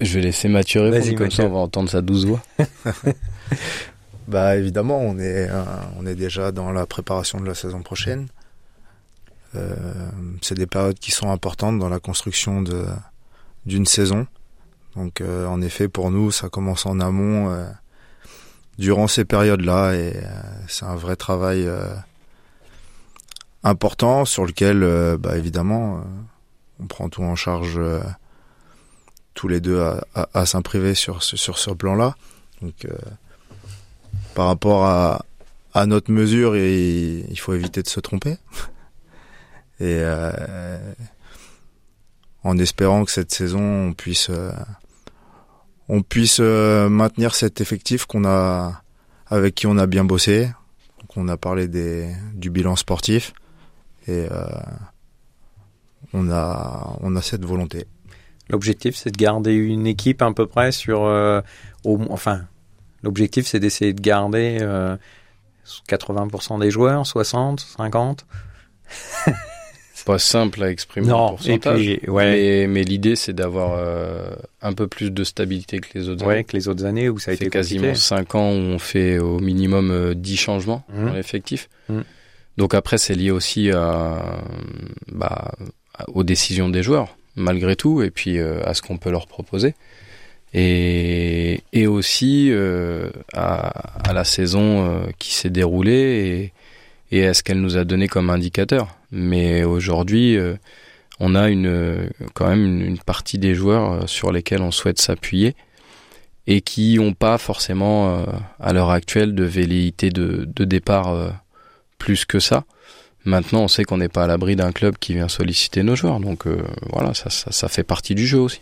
Je 0.00 0.14
vais 0.14 0.23
laisser 0.23 0.49
Mathieu 0.49 0.80
Vas-y, 0.90 0.92
répondre, 1.11 1.16
comme 1.18 1.26
Mathieu. 1.26 1.42
ça 1.44 1.49
on 1.49 1.52
va 1.52 1.59
entendre 1.61 1.88
sa 1.88 2.02
douce 2.02 2.25
voix. 2.25 2.42
Bah 4.26 4.56
évidemment, 4.56 4.99
on 5.00 5.18
est 5.18 5.49
euh, 5.50 5.62
on 5.99 6.06
est 6.06 6.14
déjà 6.14 6.50
dans 6.50 6.73
la 6.73 6.87
préparation 6.87 7.40
de 7.40 7.47
la 7.47 7.54
saison 7.54 7.83
prochaine. 7.83 8.28
Euh, 9.54 9.75
c'est 10.40 10.54
des 10.54 10.66
périodes 10.66 10.99
qui 10.99 11.11
sont 11.11 11.30
importantes 11.30 11.78
dans 11.78 11.90
la 11.90 12.00
construction 12.00 12.62
de 12.62 12.87
d'une 13.66 13.85
saison. 13.85 14.26
Donc 14.97 15.21
euh, 15.21 15.47
en 15.47 15.61
effet, 15.61 15.88
pour 15.88 16.11
nous, 16.11 16.30
ça 16.30 16.49
commence 16.49 16.87
en 16.87 17.00
amont 17.00 17.50
euh, 17.50 17.66
durant 18.78 19.09
ces 19.09 19.26
périodes-là 19.26 19.92
et 19.92 20.16
euh, 20.16 20.23
c'est 20.68 20.87
un 20.87 20.97
vrai 20.97 21.16
travail 21.16 21.66
euh, 21.66 21.94
important 23.64 24.25
sur 24.26 24.44
lequel, 24.44 24.83
euh, 24.83 25.16
bah, 25.18 25.37
évidemment, 25.37 25.97
euh, 25.97 26.00
on 26.80 26.87
prend 26.87 27.09
tout 27.09 27.23
en 27.23 27.35
charge 27.35 27.75
euh, 27.78 28.00
tous 29.33 29.49
les 29.49 29.61
deux 29.61 29.80
à, 29.80 30.04
à, 30.35 30.47
sur 30.47 31.23
ce- 31.23 31.71
plan-là. 31.73 32.14
Donc 32.62 32.87
par 34.35 34.47
rapport 34.47 34.87
à, 34.87 35.87
notre 35.87 36.12
mesure, 36.12 36.56
il, 36.56 37.26
il 37.28 37.38
faut 37.38 37.52
éviter 37.52 37.83
de 37.83 37.88
se 37.88 37.99
tromper. 38.00 38.37
Et 39.80 40.00
en 42.44 42.59
espérant 42.59 43.04
que 43.04 43.11
cette 43.11 43.35
saison 43.35 43.88
on 43.88 43.92
puisse 43.92 44.30
on 45.88 46.02
puisse 46.02 46.38
maintenir 46.38 47.35
cet 47.35 47.61
effectif 47.61 48.06
qu'on 48.06 48.25
a 48.25 48.83
avec 49.26 49.56
qui 49.56 49.66
on 49.66 49.76
a 49.78 49.87
bien 49.87 50.04
bossé. 50.04 50.47
Donc 51.00 51.16
on 51.16 51.26
a 51.26 51.37
parlé 51.37 51.66
des, 51.66 52.14
du 52.35 52.50
bilan 52.50 52.76
sportif 52.76 53.33
et 54.06 54.26
euh, 54.30 54.44
on 56.12 56.30
a 56.30 56.96
on 57.00 57.16
a 57.16 57.23
cette 57.23 57.44
volonté. 57.44 57.87
L'objectif, 58.50 58.94
c'est 58.96 59.11
de 59.11 59.16
garder 59.16 59.54
une 59.54 59.87
équipe 59.87 60.20
à 60.20 60.30
peu 60.32 60.46
près 60.46 60.70
sur, 60.70 61.04
euh, 61.04 61.40
au, 61.84 61.99
enfin, 62.11 62.42
l'objectif, 63.02 63.46
c'est 63.46 63.58
d'essayer 63.58 63.94
de 63.94 64.00
garder 64.02 64.58
euh, 64.61 64.96
80% 65.88 66.61
des 66.61 66.70
joueurs, 66.70 67.06
60, 67.06 67.61
50. 67.61 68.26
C'est 69.94 70.04
pas 70.04 70.18
simple 70.18 70.62
à 70.62 70.70
exprimer 70.70 71.11
en 71.11 71.16
Non, 71.18 71.26
et 71.28 71.30
pourcentage. 71.58 71.78
puis, 71.80 72.11
ouais, 72.11 72.32
Mais, 72.32 72.66
mais 72.66 72.82
l'idée, 72.84 73.16
c'est 73.16 73.32
d'avoir 73.32 73.73
euh, 73.78 74.28
un 74.61 74.75
peu 74.75 74.87
plus 74.88 75.11
de 75.11 75.25
stabilité 75.25 75.78
que 75.78 75.99
les 75.99 76.11
autres 76.11 76.26
ouais, 76.26 76.34
années. 76.34 76.44
que 76.44 76.54
les 76.54 76.68
autres 76.68 76.84
années 76.84 77.08
où 77.08 77.18
ça 77.18 77.30
a 77.30 77.34
été 77.34 77.49
quasiment 77.49 77.84
compliqué. 77.84 77.99
5 78.00 78.34
ans 78.34 78.50
où 78.50 78.56
on 78.56 78.78
fait 78.78 79.18
au 79.18 79.38
minimum 79.40 79.90
euh, 79.90 80.12
10 80.14 80.37
changements 80.37 80.84
Mhm. 80.92 81.06
dans 81.06 81.12
l'effectif. 81.14 81.70
Mhm. 81.88 82.04
Donc 82.56 82.75
après, 82.75 82.99
c'est 82.99 83.14
lié 83.14 83.30
aussi 83.30 83.70
à, 83.70 84.40
bah, 85.11 85.52
aux 86.08 86.25
décisions 86.25 86.68
des 86.68 86.82
joueurs, 86.82 87.16
malgré 87.37 87.76
tout, 87.76 88.02
et 88.02 88.11
puis 88.11 88.38
euh, 88.38 88.61
à 88.64 88.75
ce 88.75 88.82
qu'on 88.82 88.99
peut 88.99 89.11
leur 89.11 89.26
proposer. 89.26 89.75
Et, 90.52 91.62
et 91.73 91.88
aussi 91.88 92.50
euh, 92.52 93.11
à, 93.32 94.12
la 94.12 94.23
saison 94.23 94.88
euh, 94.88 95.06
qui 95.18 95.34
s'est 95.34 95.50
déroulée 95.50 96.52
et, 97.11 97.26
à 97.26 97.34
ce 97.34 97.42
qu'elle 97.42 97.61
nous 97.61 97.76
a 97.76 97.84
donné 97.84 98.06
comme 98.06 98.30
indicateur. 98.30 98.96
Mais 99.11 99.64
aujourd'hui, 99.64 100.37
on 101.20 101.37
a 101.37 101.49
une, 101.49 102.11
quand 102.34 102.49
même 102.49 102.82
une, 102.82 102.99
partie 102.99 103.38
des 103.38 103.54
joueurs 103.54 104.08
sur 104.08 104.32
lesquels 104.32 104.62
on 104.62 104.73
souhaite 104.73 105.00
s'appuyer 105.00 105.54
et 106.49 106.61
qui 106.61 106.96
n'ont 106.96 107.14
pas 107.14 107.38
forcément 107.38 108.25
à 108.58 108.73
l'heure 108.73 108.90
actuelle 108.90 109.37
de 109.37 109.44
velléité 109.44 110.11
de, 110.11 110.64
départ 110.64 111.43
plus 112.04 112.26
que 112.26 112.38
ça. 112.38 112.64
Maintenant, 113.25 113.62
on 113.62 113.68
sait 113.68 113.84
qu'on 113.84 113.96
n'est 113.96 114.11
pas 114.11 114.25
à 114.25 114.26
l'abri 114.26 114.56
d'un 114.56 114.73
club 114.73 114.96
qui 114.99 115.14
vient 115.14 115.28
solliciter 115.28 115.82
nos 115.82 115.96
joueurs, 115.96 116.20
donc 116.20 116.46
euh, 116.46 116.62
voilà, 116.92 117.14
ça, 117.14 117.30
ça, 117.30 117.68
fait 117.68 117.82
partie 117.82 118.14
du 118.14 118.26
jeu 118.26 118.38
aussi. 118.38 118.61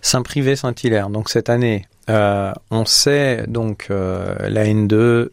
Saint-Privé 0.00 0.56
Saint-Hilaire. 0.56 1.10
Donc 1.10 1.28
cette 1.28 1.48
année, 1.48 1.86
euh, 2.10 2.52
on 2.72 2.84
sait 2.84 3.44
donc 3.46 3.86
euh, 3.90 4.34
la 4.48 4.64
N2 4.64 5.28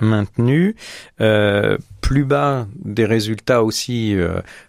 maintenue, 0.00 0.74
plus 2.00 2.24
bas 2.24 2.66
des 2.82 3.04
résultats 3.04 3.62
aussi 3.62 4.16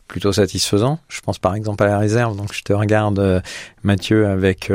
plutôt 0.10 0.34
satisfaisants. 0.34 1.00
Je 1.08 1.22
pense 1.22 1.40
par 1.40 1.56
exemple 1.56 1.86
à 1.86 1.88
la 1.88 2.00
réserve. 2.00 2.36
Donc 2.36 2.54
je 2.54 2.64
te 2.64 2.74
regarde 2.74 3.42
Mathieu 3.84 4.28
avec 4.28 4.70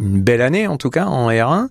une 0.00 0.22
belle 0.22 0.40
année 0.40 0.66
en 0.66 0.76
tout 0.76 0.90
cas 0.90 1.04
en 1.06 1.30
R1 1.30 1.68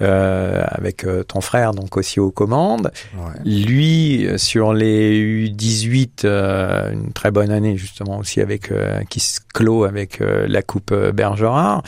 euh, 0.00 0.64
avec 0.68 1.04
euh, 1.04 1.22
ton 1.22 1.40
frère 1.40 1.72
donc 1.72 1.96
aussi 1.96 2.20
aux 2.20 2.30
commandes. 2.30 2.90
Ouais. 3.16 3.40
Lui, 3.44 4.26
euh, 4.26 4.38
sur 4.38 4.72
les 4.72 5.48
U18, 5.48 6.24
euh, 6.24 6.92
une 6.92 7.12
très 7.12 7.30
bonne 7.30 7.50
année 7.50 7.76
justement 7.76 8.18
aussi 8.18 8.40
avec 8.40 8.70
euh, 8.70 9.02
qui 9.08 9.20
se 9.20 9.40
clôt 9.54 9.84
avec 9.84 10.20
euh, 10.20 10.46
la 10.48 10.62
Coupe 10.62 10.92
Bergerard. 10.94 11.82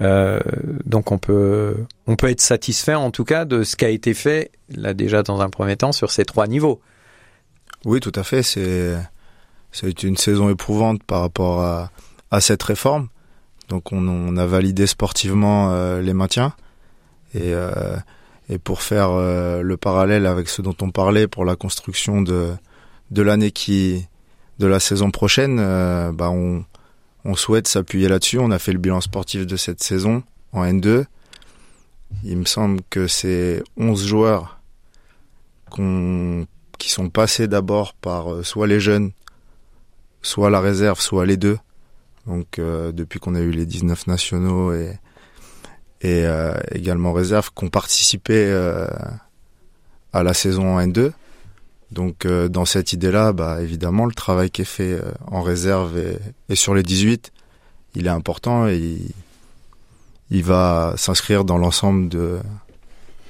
Euh, 0.00 0.40
donc 0.84 1.12
on 1.12 1.18
peut 1.18 1.76
on 2.06 2.16
peut 2.16 2.30
être 2.30 2.40
satisfait 2.40 2.94
en 2.94 3.10
tout 3.10 3.24
cas 3.24 3.44
de 3.44 3.62
ce 3.62 3.76
qui 3.76 3.84
a 3.84 3.90
été 3.90 4.14
fait 4.14 4.50
là 4.74 4.94
déjà 4.94 5.22
dans 5.22 5.40
un 5.40 5.50
premier 5.50 5.76
temps 5.76 5.92
sur 5.92 6.10
ces 6.10 6.24
trois 6.24 6.46
niveaux. 6.46 6.80
Oui, 7.84 8.00
tout 8.00 8.12
à 8.14 8.22
fait. 8.22 8.42
C'est 8.42 8.96
c'est 9.72 10.02
une 10.02 10.16
saison 10.16 10.48
éprouvante 10.50 11.02
par 11.02 11.20
rapport 11.20 11.60
à, 11.62 11.90
à 12.30 12.40
cette 12.40 12.62
réforme. 12.62 13.08
Donc 13.68 13.92
on, 13.92 14.36
a 14.36 14.46
validé 14.46 14.86
sportivement 14.86 15.72
euh, 15.72 16.00
les 16.00 16.12
maintiens 16.12 16.54
et 17.34 17.52
euh, 17.54 17.96
pour 18.62 18.82
faire 18.82 19.10
euh, 19.10 19.62
le 19.62 19.76
parallèle 19.76 20.26
avec 20.26 20.48
ce 20.48 20.62
dont 20.62 20.76
on 20.82 20.90
parlait 20.90 21.26
pour 21.26 21.44
la 21.44 21.56
construction 21.56 22.22
de 22.22 22.56
l'année 23.10 23.50
qui 23.50 24.06
de 24.60 24.66
la 24.66 24.78
saison 24.78 25.10
prochaine, 25.10 25.56
bah 26.12 26.30
on 26.30 27.34
souhaite 27.34 27.66
s'appuyer 27.66 28.08
là-dessus. 28.08 28.38
On 28.38 28.52
a 28.52 28.60
fait 28.60 28.72
le 28.72 28.78
bilan 28.78 29.00
sportif 29.00 29.46
de 29.46 29.56
cette 29.56 29.82
saison 29.82 30.22
en 30.52 30.64
N2. 30.64 31.06
Il 32.22 32.36
me 32.36 32.44
semble 32.44 32.80
que 32.88 33.08
c'est 33.08 33.64
11 33.76 34.06
joueurs 34.06 34.60
qui 36.78 36.90
sont 36.90 37.08
passés 37.08 37.48
d'abord 37.48 37.94
par 37.94 38.44
soit 38.44 38.68
les 38.68 38.78
jeunes, 38.78 39.10
soit 40.22 40.50
la 40.50 40.60
réserve, 40.60 41.00
soit 41.00 41.26
les 41.26 41.36
deux. 41.36 41.58
Donc 42.26 42.58
euh, 42.58 42.92
depuis 42.92 43.18
qu'on 43.20 43.34
a 43.34 43.40
eu 43.40 43.50
les 43.50 43.66
19 43.66 44.06
nationaux 44.06 44.72
et, 44.72 44.98
et 46.00 46.26
euh, 46.26 46.54
également 46.72 47.12
réserve, 47.12 47.50
qui 47.56 47.64
ont 47.64 47.70
participé 47.70 48.46
euh, 48.46 48.86
à 50.12 50.22
la 50.22 50.34
saison 50.34 50.76
en 50.76 50.80
N2. 50.80 51.12
Donc 51.90 52.26
euh, 52.26 52.48
dans 52.48 52.64
cette 52.64 52.92
idée-là, 52.92 53.32
bah, 53.32 53.62
évidemment, 53.62 54.04
le 54.04 54.12
travail 54.12 54.50
qui 54.50 54.62
est 54.62 54.66
fait 54.66 54.92
euh, 54.92 55.12
en 55.26 55.42
réserve 55.42 55.96
et, 56.48 56.56
sur 56.56 56.74
les 56.74 56.82
18, 56.82 57.32
il 57.94 58.06
est 58.06 58.10
important 58.10 58.66
et 58.68 58.98
il, 60.30 60.42
va 60.42 60.94
s'inscrire 60.96 61.44
dans 61.44 61.56
l'ensemble 61.56 62.08
de, 62.08 62.40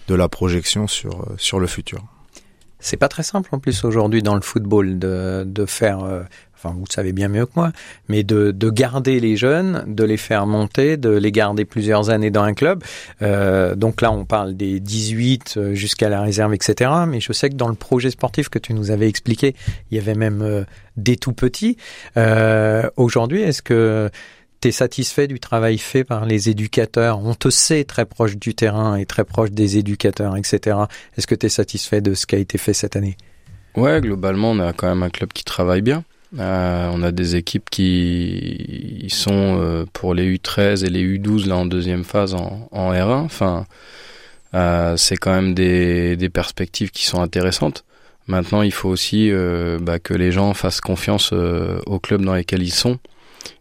la 0.09 0.29
projection 0.29 0.87
sur, 0.87 1.61
le 1.61 1.67
futur. 1.67 2.03
C'est 2.81 2.97
pas 2.97 3.09
très 3.09 3.23
simple 3.23 3.51
en 3.53 3.59
plus 3.59 3.85
aujourd'hui 3.85 4.23
dans 4.23 4.35
le 4.35 4.41
football 4.41 4.99
de, 4.99 5.65
faire, 5.67 6.25
enfin 6.57 6.75
vous 6.77 6.87
savez 6.89 7.13
bien 7.13 7.29
mieux 7.29 7.47
que 7.47 7.53
moi, 7.57 7.73
mais 8.09 8.23
de, 8.23 8.51
de 8.51 8.71
garder 8.71 9.21
les 9.21 9.37
jeunes, 9.37 9.85
de 9.87 10.05
les 10.05 10.17
faire 10.17 10.47
monter, 10.47 10.97
de 10.97 11.11
les 11.11 11.33
garder 11.33 11.65
plusieurs 11.65 12.11
années 12.11 12.31
dans 12.31 12.43
un 12.43 12.55
club. 12.55 12.83
Euh, 13.23 13.75
donc 13.75 14.01
là 14.01 14.13
on 14.13 14.25
parle 14.25 14.55
des 14.55 14.81
18 14.81 15.55
euh, 15.57 15.75
jusqu'à 15.75 16.09
la 16.09 16.21
réserve, 16.21 16.55
etc. 16.55 16.91
Mais 17.07 17.21
je 17.21 17.33
sais 17.33 17.51
que 17.51 17.57
dans 17.57 17.69
le 17.69 17.75
projet 17.75 18.11
sportif 18.11 18.49
que 18.49 18.59
tu 18.59 18.75
nous 18.75 18.91
avais 18.91 19.09
expliqué, 19.09 19.55
il 19.91 19.97
y 19.97 20.01
avait 20.01 20.15
même 20.15 20.43
euh, 20.43 20.65
des 20.97 21.17
tout 21.17 21.33
petits. 21.33 21.77
Aujourd'hui, 22.97 23.43
est-ce 23.43 23.63
que 23.63 24.11
tu 24.61 24.69
es 24.69 24.73
satisfait 24.73 25.27
du 25.27 25.41
travail 25.41 25.79
fait 25.79 26.05
par 26.05 26.25
les 26.25 26.49
éducateurs? 26.49 27.19
On 27.19 27.35
te 27.35 27.51
sait 27.51 27.85
très 27.85 28.05
proche 28.05 28.37
du 28.37 28.55
terrain 28.55 28.97
et 28.97 29.05
très 29.05 29.25
proche 29.25 29.51
des 29.51 29.77
éducateurs, 29.77 30.37
etc. 30.37 30.77
Est-ce 31.17 31.27
que 31.27 31.35
tu 31.35 31.47
es 31.47 31.49
satisfait 31.49 32.01
de 32.01 32.15
ce 32.15 32.27
qui 32.27 32.37
a 32.37 32.39
été 32.39 32.59
fait 32.59 32.75
cette 32.75 32.97
année? 32.97 33.17
Ouais, 33.77 34.01
globalement, 34.01 34.53
on 34.53 34.61
a 34.61 34.73
quand 34.73 34.89
même 34.89 35.03
un 35.03 35.11
club 35.11 35.33
qui 35.33 35.45
travaille 35.45 35.83
bien. 35.83 36.05
Euh, 36.39 36.91
on 36.93 37.03
a 37.03 37.13
des 37.13 37.37
équipes 37.37 37.71
qui 37.71 39.07
sont 39.11 39.59
euh, 39.61 39.85
pour 39.93 40.15
les 40.15 40.37
U13 40.37 40.85
et 40.85 40.91
les 40.91 41.05
U12 41.19 41.47
là 41.47 41.57
en 41.57 41.67
deuxième 41.67 42.05
phase 42.05 42.35
en, 42.35 42.69
en 42.73 42.93
R1. 42.93 43.25
Enfin, 43.25 43.67
euh, 44.55 44.97
c'est 44.97 45.17
quand 45.17 45.33
même 45.33 45.55
des, 45.55 46.17
des 46.17 46.29
perspectives 46.29 46.91
qui 46.91 47.07
sont 47.07 47.21
intéressantes. 47.21 47.85
Maintenant, 48.27 48.63
il 48.63 48.73
faut 48.73 48.89
aussi 48.89 49.31
euh, 49.31 49.79
bah, 49.81 49.99
que 49.99 50.15
les 50.15 50.33
gens 50.33 50.55
fassent 50.55 50.81
confiance 50.81 51.31
euh, 51.33 51.79
au 51.87 51.99
club 51.99 52.25
dans 52.25 52.35
lesquels 52.35 52.63
ils 52.63 52.73
sont 52.73 52.99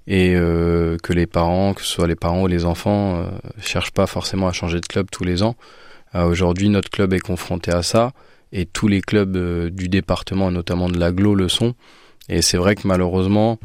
et 0.07 0.35
euh, 0.35 0.97
que 1.03 1.11
les 1.11 1.27
parents, 1.27 1.73
que 1.73 1.81
ce 1.81 1.87
soit 1.87 2.07
les 2.07 2.15
parents 2.15 2.43
ou 2.43 2.47
les 2.47 2.65
enfants, 2.65 3.25
cherchent 3.61 3.91
pas 3.91 4.07
forcément 4.07 4.47
à 4.47 4.53
changer 4.53 4.79
de 4.79 4.85
club 4.85 5.07
tous 5.11 5.23
les 5.23 5.43
ans. 5.43 5.55
Aujourd'hui, 6.13 6.69
notre 6.69 6.89
club 6.89 7.13
est 7.13 7.19
confronté 7.19 7.71
à 7.71 7.83
ça 7.83 8.11
et 8.51 8.65
tous 8.65 8.87
les 8.87 9.01
clubs 9.01 9.35
du 9.69 9.89
département, 9.89 10.49
et 10.49 10.53
notamment 10.53 10.89
de 10.89 10.99
l'aglo, 10.99 11.33
le 11.35 11.49
sont. 11.49 11.73
Et 12.29 12.41
c'est 12.41 12.57
vrai 12.57 12.75
que 12.75 12.87
malheureusement, 12.87 13.59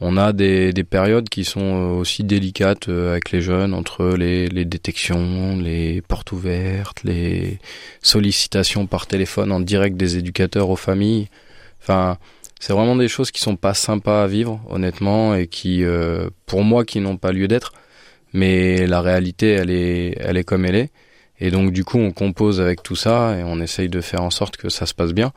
on 0.00 0.16
a 0.16 0.32
des, 0.32 0.72
des 0.72 0.82
périodes 0.84 1.28
qui 1.28 1.44
sont 1.44 1.60
euh, 1.60 2.00
aussi 2.00 2.24
délicates 2.24 2.88
euh, 2.88 3.12
avec 3.12 3.30
les 3.30 3.40
jeunes, 3.40 3.72
entre 3.72 4.16
les, 4.16 4.48
les 4.48 4.64
détections, 4.64 5.56
les 5.56 6.02
portes 6.02 6.32
ouvertes, 6.32 7.04
les 7.04 7.58
sollicitations 8.02 8.86
par 8.86 9.06
téléphone 9.06 9.52
en 9.52 9.60
direct 9.60 9.96
des 9.96 10.16
éducateurs 10.16 10.70
aux 10.70 10.76
familles. 10.76 11.28
Enfin, 11.80 12.18
c'est 12.58 12.72
vraiment 12.72 12.96
des 12.96 13.08
choses 13.08 13.30
qui 13.30 13.40
sont 13.40 13.56
pas 13.56 13.74
sympas 13.74 14.24
à 14.24 14.26
vivre, 14.26 14.60
honnêtement, 14.68 15.34
et 15.36 15.46
qui, 15.46 15.84
euh, 15.84 16.30
pour 16.46 16.64
moi, 16.64 16.84
qui 16.84 17.00
n'ont 17.00 17.16
pas 17.16 17.32
lieu 17.32 17.46
d'être. 17.46 17.72
Mais 18.32 18.86
la 18.86 19.00
réalité, 19.00 19.50
elle 19.50 19.70
est, 19.70 20.16
elle 20.20 20.36
est 20.36 20.44
comme 20.44 20.64
elle 20.64 20.76
est. 20.76 20.90
Et 21.38 21.50
donc, 21.50 21.72
du 21.72 21.84
coup, 21.84 21.98
on 21.98 22.12
compose 22.12 22.60
avec 22.60 22.82
tout 22.82 22.96
ça 22.96 23.36
et 23.36 23.42
on 23.44 23.60
essaye 23.60 23.88
de 23.88 24.00
faire 24.00 24.22
en 24.22 24.30
sorte 24.30 24.56
que 24.56 24.68
ça 24.68 24.86
se 24.86 24.94
passe 24.94 25.12
bien. 25.12 25.32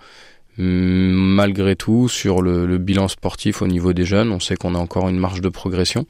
Hum, 0.58 1.36
Malgré 1.36 1.76
tout, 1.76 2.08
sur 2.08 2.42
le, 2.42 2.78
bilan 2.78 3.08
sportif 3.08 3.62
au 3.62 3.68
niveau 3.68 3.92
des 3.94 4.06
jeunes, 4.06 4.32
on 4.32 4.40
sait 4.40 4.56
qu'on 4.56 4.74
a 4.76 4.78
encore 4.78 5.10
une 5.10 5.20
marge 5.20 5.42
de 5.42 5.50
progression 5.50 6.06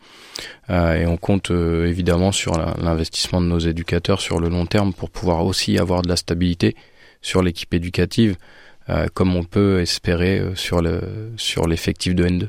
euh, 0.69 0.93
et 0.93 1.07
on 1.07 1.17
compte 1.17 1.49
euh, 1.49 1.87
évidemment 1.87 2.31
sur 2.31 2.53
l'investissement 2.57 3.41
de 3.41 3.47
nos 3.47 3.59
éducateurs 3.59 4.21
sur 4.21 4.39
le 4.39 4.49
long 4.49 4.67
terme 4.67 4.93
pour 4.93 5.09
pouvoir 5.09 5.45
aussi 5.45 5.79
avoir 5.79 6.03
de 6.03 6.09
la 6.09 6.15
stabilité 6.15 6.75
sur 7.21 7.41
l'équipe 7.41 7.73
éducative, 7.73 8.35
euh, 8.89 9.07
comme 9.15 9.35
on 9.35 9.43
peut 9.43 9.81
espérer 9.81 10.43
sur 10.53 10.79
le 10.81 11.01
sur 11.37 11.67
l'effectif 11.67 12.13
de 12.13 12.27
N2. 12.27 12.47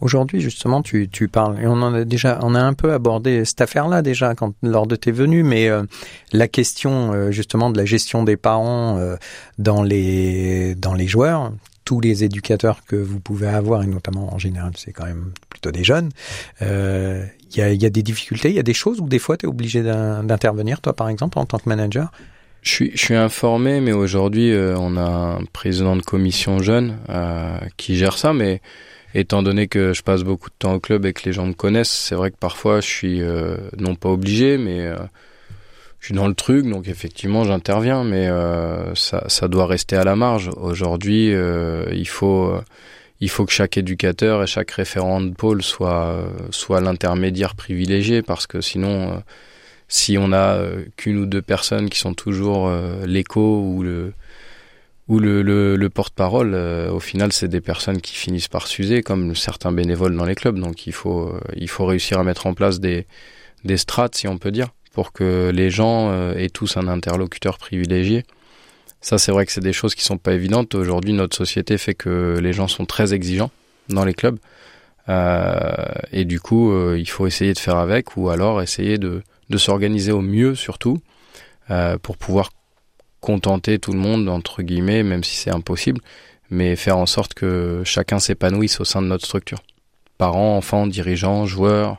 Aujourd'hui, 0.00 0.40
justement, 0.40 0.82
tu, 0.82 1.08
tu 1.08 1.28
parles, 1.28 1.60
et 1.60 1.66
on 1.66 1.82
en 1.82 1.92
a 1.94 2.04
déjà, 2.04 2.38
on 2.42 2.54
a 2.54 2.60
un 2.60 2.74
peu 2.74 2.92
abordé 2.92 3.44
cette 3.44 3.60
affaire-là 3.60 4.02
déjà 4.02 4.34
quand, 4.34 4.54
lors 4.62 4.86
de 4.86 4.96
tes 4.96 5.10
venues, 5.10 5.42
mais 5.42 5.68
euh, 5.68 5.82
la 6.32 6.46
question, 6.46 7.12
euh, 7.12 7.30
justement, 7.30 7.70
de 7.70 7.76
la 7.76 7.84
gestion 7.84 8.22
des 8.22 8.36
parents 8.36 8.98
euh, 8.98 9.16
dans 9.58 9.82
les, 9.82 10.74
dans 10.76 10.94
les 10.94 11.06
joueurs, 11.06 11.52
tous 11.84 12.00
les 12.00 12.22
éducateurs 12.22 12.84
que 12.86 12.96
vous 12.96 13.18
pouvez 13.18 13.48
avoir, 13.48 13.82
et 13.82 13.86
notamment 13.86 14.32
en 14.32 14.38
général, 14.38 14.72
c'est 14.76 14.92
quand 14.92 15.06
même 15.06 15.32
plutôt 15.48 15.72
des 15.72 15.84
jeunes, 15.84 16.10
euh, 16.62 17.24
il 17.50 17.58
y, 17.58 17.62
a, 17.62 17.72
y 17.72 17.86
a 17.86 17.90
des 17.90 18.02
difficultés, 18.02 18.50
il 18.50 18.54
y 18.54 18.60
a 18.60 18.62
des 18.62 18.74
choses 18.74 19.00
où 19.00 19.08
des 19.08 19.18
fois 19.18 19.36
tu 19.36 19.46
es 19.46 19.48
obligé 19.48 19.82
d'intervenir, 19.82 20.80
toi 20.80 20.92
par 20.92 21.08
exemple, 21.08 21.38
en 21.38 21.46
tant 21.46 21.58
que 21.58 21.68
manager? 21.68 22.12
Je 22.62 22.70
suis, 22.70 22.90
je 22.92 22.98
suis 22.98 23.14
informé, 23.14 23.80
mais 23.80 23.92
aujourd'hui, 23.92 24.52
euh, 24.52 24.76
on 24.78 24.96
a 24.96 25.38
un 25.38 25.44
président 25.52 25.96
de 25.96 26.02
commission 26.02 26.58
jeune 26.58 26.98
euh, 27.08 27.58
qui 27.76 27.96
gère 27.96 28.18
ça. 28.18 28.32
Mais 28.32 28.60
étant 29.14 29.42
donné 29.42 29.68
que 29.68 29.92
je 29.92 30.02
passe 30.02 30.22
beaucoup 30.22 30.50
de 30.50 30.54
temps 30.58 30.74
au 30.74 30.80
club 30.80 31.06
et 31.06 31.12
que 31.12 31.22
les 31.24 31.32
gens 31.32 31.46
me 31.46 31.52
connaissent, 31.52 31.90
c'est 31.90 32.14
vrai 32.14 32.30
que 32.30 32.36
parfois, 32.36 32.80
je 32.80 32.86
suis 32.86 33.22
euh, 33.22 33.56
non 33.78 33.94
pas 33.94 34.08
obligé, 34.08 34.58
mais 34.58 34.92
je 36.00 36.06
suis 36.06 36.14
dans 36.14 36.28
le 36.28 36.34
truc. 36.34 36.66
Donc 36.66 36.88
effectivement, 36.88 37.44
j'interviens, 37.44 38.04
mais 38.04 38.28
ça, 38.94 39.24
ça 39.28 39.48
doit 39.48 39.66
rester 39.66 39.96
à 39.96 40.04
la 40.04 40.16
marge. 40.16 40.50
Aujourd'hui, 40.56 41.32
il 41.92 42.08
faut 42.08 42.54
il 43.20 43.28
faut 43.28 43.44
que 43.44 43.52
chaque 43.52 43.76
éducateur 43.76 44.44
et 44.44 44.46
chaque 44.46 44.70
référent 44.70 45.20
de 45.20 45.34
pôle 45.34 45.62
soit 45.62 46.24
soit 46.50 46.80
l'intermédiaire 46.80 47.56
privilégié 47.56 48.22
parce 48.22 48.46
que 48.46 48.60
sinon 48.60 49.20
si 49.88 50.18
on 50.18 50.32
a 50.32 50.56
euh, 50.56 50.84
qu'une 50.96 51.18
ou 51.18 51.26
deux 51.26 51.42
personnes 51.42 51.88
qui 51.88 51.98
sont 51.98 52.14
toujours 52.14 52.68
euh, 52.68 53.06
l'écho 53.06 53.60
ou 53.62 53.82
le 53.82 54.12
ou 55.08 55.18
le, 55.18 55.42
le, 55.42 55.90
porte-parole, 55.90 56.52
euh, 56.54 56.90
au 56.90 57.00
final, 57.00 57.32
c'est 57.32 57.48
des 57.48 57.60
personnes 57.60 58.00
qui 58.00 58.14
finissent 58.14 58.48
par 58.48 58.66
s'user, 58.66 59.02
comme 59.02 59.34
certains 59.34 59.72
bénévoles 59.72 60.14
dans 60.14 60.24
les 60.24 60.34
clubs. 60.34 60.58
Donc, 60.58 60.86
il 60.86 60.92
faut, 60.92 61.34
faut 61.66 61.86
réussir 61.86 62.18
à 62.18 62.24
mettre 62.24 62.46
en 62.46 62.54
place 62.54 62.78
des, 62.78 63.06
des 63.64 63.78
strates, 63.78 64.14
si 64.16 64.28
on 64.28 64.38
peut 64.38 64.50
dire, 64.50 64.68
pour 64.92 65.12
que 65.12 65.50
les 65.54 65.70
gens 65.70 66.12
aient 66.32 66.50
tous 66.50 66.76
un 66.76 66.88
interlocuteur 66.88 67.56
privilégié. 67.58 68.24
Ça, 69.00 69.16
c'est 69.16 69.32
vrai 69.32 69.46
que 69.46 69.52
c'est 69.52 69.62
des 69.62 69.72
choses 69.72 69.94
qui 69.94 70.04
sont 70.04 70.18
pas 70.18 70.34
évidentes. 70.34 70.74
Aujourd'hui, 70.74 71.14
notre 71.14 71.36
société 71.36 71.78
fait 71.78 71.94
que 71.94 72.38
les 72.42 72.52
gens 72.52 72.68
sont 72.68 72.84
très 72.84 73.14
exigeants 73.14 73.50
dans 73.88 74.04
les 74.04 74.14
clubs. 74.14 74.38
et 75.08 76.24
du 76.26 76.38
coup, 76.38 76.70
il 76.94 77.08
faut 77.08 77.26
essayer 77.26 77.54
de 77.54 77.58
faire 77.58 77.76
avec, 77.76 78.16
ou 78.18 78.28
alors 78.28 78.60
essayer 78.60 78.98
de, 78.98 79.22
de 79.50 79.58
s'organiser 79.58 80.12
au 80.12 80.20
mieux 80.20 80.54
surtout 80.54 80.98
euh, 81.70 81.98
pour 81.98 82.16
pouvoir 82.16 82.50
contenter 83.20 83.78
tout 83.78 83.92
le 83.92 83.98
monde 83.98 84.28
entre 84.28 84.62
guillemets, 84.62 85.02
même 85.02 85.24
si 85.24 85.36
c'est 85.36 85.50
impossible, 85.50 86.00
mais 86.50 86.76
faire 86.76 86.98
en 86.98 87.06
sorte 87.06 87.34
que 87.34 87.82
chacun 87.84 88.18
s'épanouisse 88.18 88.80
au 88.80 88.84
sein 88.84 89.02
de 89.02 89.06
notre 89.06 89.26
structure. 89.26 89.62
Parents, 90.16 90.56
enfants, 90.56 90.86
dirigeants, 90.86 91.46
joueurs, 91.46 91.98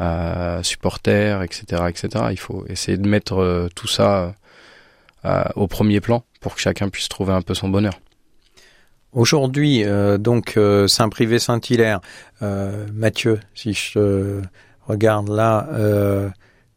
euh, 0.00 0.62
supporters, 0.62 1.42
etc., 1.42 1.82
etc. 1.88 2.24
Il 2.30 2.38
faut 2.38 2.64
essayer 2.68 2.96
de 2.96 3.06
mettre 3.06 3.38
euh, 3.38 3.68
tout 3.74 3.86
ça 3.86 4.34
euh, 5.26 5.44
au 5.56 5.66
premier 5.66 6.00
plan 6.00 6.24
pour 6.40 6.54
que 6.54 6.60
chacun 6.60 6.88
puisse 6.88 7.10
trouver 7.10 7.34
un 7.34 7.42
peu 7.42 7.52
son 7.52 7.68
bonheur. 7.68 7.92
Aujourd'hui, 9.12 9.84
donc 10.20 10.56
Saint-Privé 10.86 11.40
Saint-Hilaire, 11.40 12.00
Mathieu, 12.40 13.40
si 13.56 13.72
je 13.72 14.40
regarde 14.86 15.28
là, 15.28 15.66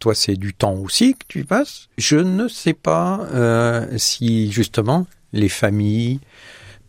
toi 0.04 0.14
c'est 0.14 0.36
du 0.36 0.54
temps 0.54 0.74
aussi 0.74 1.14
que 1.14 1.24
tu 1.30 1.46
passes. 1.46 1.88
Je 1.98 2.18
ne 2.18 2.50
sais 2.50 2.74
pas 2.74 3.26
euh, 3.34 3.88
si 3.96 4.52
justement 4.52 5.08
les 5.32 5.48
familles 5.48 6.20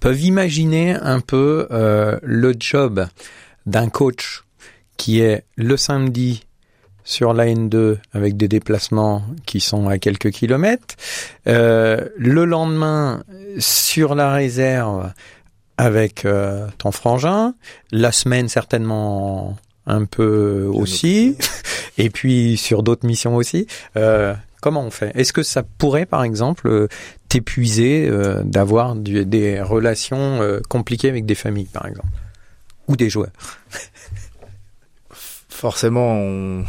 peuvent 0.00 0.20
imaginer 0.20 0.94
un 0.94 1.20
peu 1.20 1.68
euh, 1.70 2.18
le 2.24 2.56
job 2.58 3.06
d'un 3.66 3.88
coach 3.88 4.42
qui 4.96 5.20
est 5.20 5.44
le 5.54 5.76
samedi 5.76 6.44
sur 7.04 7.34
la 7.34 7.46
N2 7.46 7.98
avec 8.12 8.36
des 8.36 8.48
déplacements 8.48 9.22
qui 9.46 9.60
sont 9.60 9.88
à 9.88 9.98
quelques 9.98 10.30
kilomètres, 10.30 10.96
euh, 11.46 12.08
le 12.16 12.44
lendemain 12.44 13.22
sur 13.60 14.16
la 14.16 14.32
réserve 14.32 15.12
avec 15.76 16.26
ton 16.78 16.90
frangin, 16.90 17.54
la 17.92 18.10
semaine 18.10 18.48
certainement 18.48 19.56
un 19.86 20.04
peu 20.04 20.68
aussi, 20.72 21.36
et 21.98 22.10
puis 22.10 22.56
sur 22.56 22.82
d'autres 22.82 23.06
missions 23.06 23.36
aussi. 23.36 23.66
Euh, 23.96 24.34
comment 24.64 24.82
on 24.82 24.90
fait? 24.90 25.12
Est-ce 25.14 25.34
que 25.34 25.42
ça 25.42 25.62
pourrait, 25.62 26.06
par 26.06 26.24
exemple, 26.24 26.68
euh, 26.68 26.88
t'épuiser 27.28 28.08
euh, 28.08 28.42
d'avoir 28.44 28.96
des 28.96 29.60
relations 29.60 30.40
euh, 30.40 30.60
compliquées 30.70 31.10
avec 31.10 31.26
des 31.26 31.34
familles, 31.34 31.68
par 31.70 31.84
exemple, 31.84 32.08
ou 32.88 32.96
des 32.96 33.10
joueurs? 33.10 33.32
Forcément, 35.50 36.14
on, 36.14 36.64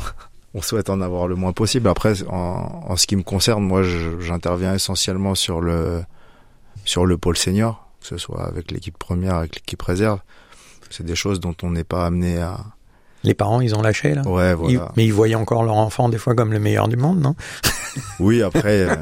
on, 0.54 0.62
souhaite 0.62 0.90
en 0.90 1.00
avoir 1.00 1.30
le 1.30 1.36
moins 1.36 1.54
possible. 1.54 1.88
Après, 1.88 2.22
en, 2.28 2.84
en 2.86 2.98
ce 2.98 3.08
qui 3.08 3.16
me 3.16 3.24
concerne, 3.24 3.64
moi, 3.64 3.82
j'interviens 4.20 4.74
essentiellement 4.74 5.34
sur 5.34 5.62
le 5.62 6.04
sur 6.84 7.06
le 7.06 7.18
pôle 7.18 7.38
senior, 7.38 7.88
que 8.02 8.08
ce 8.08 8.18
soit 8.18 8.46
avec 8.46 8.72
l'équipe 8.72 8.98
première, 8.98 9.36
avec 9.36 9.56
l'équipe 9.56 9.82
réserve. 9.82 10.20
C'est 10.90 11.06
des 11.06 11.16
choses 11.16 11.40
dont 11.40 11.56
on 11.64 11.72
n'est 11.72 11.84
pas 11.86 12.06
amené 12.06 12.40
à, 12.40 12.75
les 13.26 13.34
parents, 13.34 13.62
ils 13.62 13.76
ont 13.76 13.82
lâché 13.82 14.14
là. 14.14 14.22
Ouais, 14.28 14.54
voilà. 14.54 14.92
mais 14.96 15.06
ils 15.06 15.14
voyaient 15.14 15.36
encore 15.36 15.64
leur 15.64 15.76
enfant 15.76 16.10
des 16.10 16.18
fois 16.18 16.36
comme 16.36 16.54
le 16.54 16.60
meilleur 16.60 16.88
du 16.88 16.98
monde, 16.98 17.20
non 17.20 17.36
Oui, 18.20 18.42
après, 18.42 18.82
euh, 18.82 18.96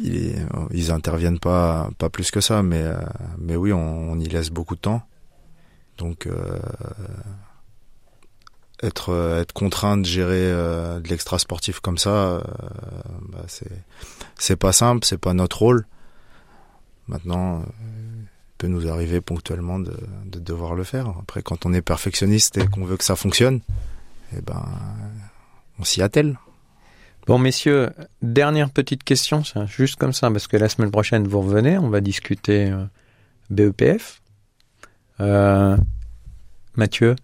ils, 0.00 0.46
ils, 0.72 0.90
interviennent 0.90 1.38
pas, 1.38 1.90
pas 1.98 2.10
plus 2.10 2.30
que 2.30 2.40
ça, 2.40 2.62
mais, 2.62 2.82
euh, 2.82 2.96
mais 3.38 3.56
oui, 3.56 3.72
on, 3.72 4.18
y 4.18 4.26
laisse 4.26 4.50
beaucoup 4.50 4.74
de 4.74 4.80
temps. 4.80 5.02
Donc, 5.98 6.26
euh, 6.26 6.58
être, 8.82 9.38
être 9.40 9.52
contraint 9.52 9.98
de 9.98 10.06
gérer 10.06 10.50
de 10.50 11.08
l'extra 11.08 11.38
sportif 11.38 11.80
comme 11.80 11.98
ça, 11.98 12.42
bah, 13.30 13.44
c'est, 13.46 13.70
c'est 14.38 14.56
pas 14.56 14.72
simple, 14.72 15.04
c'est 15.04 15.18
pas 15.18 15.34
notre 15.34 15.58
rôle. 15.58 15.86
Maintenant, 17.06 17.62
peut 18.60 18.68
nous 18.68 18.88
arriver 18.88 19.22
ponctuellement 19.22 19.78
de, 19.78 19.96
de, 20.26 20.38
devoir 20.38 20.74
le 20.74 20.84
faire. 20.84 21.08
Après, 21.22 21.42
quand 21.42 21.64
on 21.64 21.72
est 21.72 21.80
perfectionniste 21.80 22.58
et 22.58 22.66
qu'on 22.66 22.84
veut 22.84 22.98
que 22.98 23.04
ça 23.04 23.16
fonctionne, 23.16 23.60
eh 24.36 24.42
ben, 24.42 24.62
on 25.78 25.84
s'y 25.84 26.02
attelle. 26.02 26.38
Bon, 27.26 27.38
messieurs, 27.38 27.88
dernière 28.20 28.68
petite 28.68 29.02
question, 29.02 29.42
juste 29.66 29.96
comme 29.96 30.12
ça, 30.12 30.30
parce 30.30 30.46
que 30.46 30.58
la 30.58 30.68
semaine 30.68 30.90
prochaine, 30.90 31.26
vous 31.26 31.40
revenez, 31.40 31.78
on 31.78 31.88
va 31.88 32.02
discuter 32.02 32.70
euh, 32.70 32.84
BEPF. 33.48 34.20
Euh, 35.20 35.78
Mathieu, 36.76 37.16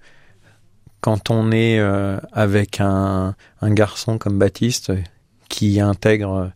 quand 1.02 1.28
on 1.28 1.52
est 1.52 1.78
euh, 1.78 2.18
avec 2.32 2.80
un, 2.80 3.34
un, 3.60 3.70
garçon 3.74 4.16
comme 4.16 4.38
Baptiste 4.38 4.90
qui 5.50 5.80
intègre 5.80 6.50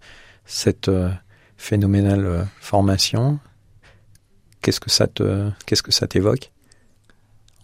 cette 0.47 0.91
phénoménale 1.59 2.47
formation, 2.61 3.41
Qu'est-ce 4.63 4.81
que 4.81 4.91
ça 4.91 5.07
te, 5.07 5.51
qu'est-ce 5.67 5.83
que 5.83 5.93
ça 5.93 6.07
t'évoque? 6.07 6.51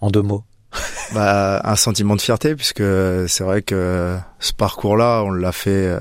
En 0.01 0.11
deux 0.11 0.23
mots. 0.23 0.45
bah, 1.15 1.61
un 1.65 1.77
sentiment 1.77 2.17
de 2.17 2.21
fierté 2.21 2.55
puisque 2.55 2.83
c'est 3.29 3.45
vrai 3.45 3.63
que 3.63 4.19
ce 4.39 4.53
parcours-là, 4.53 5.23
on 5.25 5.31
l'a 5.31 5.53
fait 5.53 5.87
euh, 5.87 6.01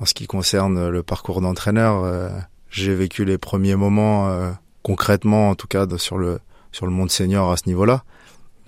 en 0.00 0.06
ce 0.06 0.14
qui 0.14 0.26
concerne 0.26 0.88
le 0.88 1.02
parcours 1.02 1.40
d'entraîneur. 1.40 2.02
Euh, 2.04 2.30
j'ai 2.70 2.94
vécu 2.94 3.24
les 3.24 3.38
premiers 3.38 3.76
moments 3.76 4.28
euh, 4.28 4.50
concrètement, 4.82 5.50
en 5.50 5.54
tout 5.54 5.68
cas, 5.68 5.86
sur 5.98 6.18
le 6.18 6.40
sur 6.72 6.86
le 6.86 6.92
monde 6.92 7.10
senior 7.10 7.52
à 7.52 7.56
ce 7.56 7.64
niveau-là. 7.66 8.02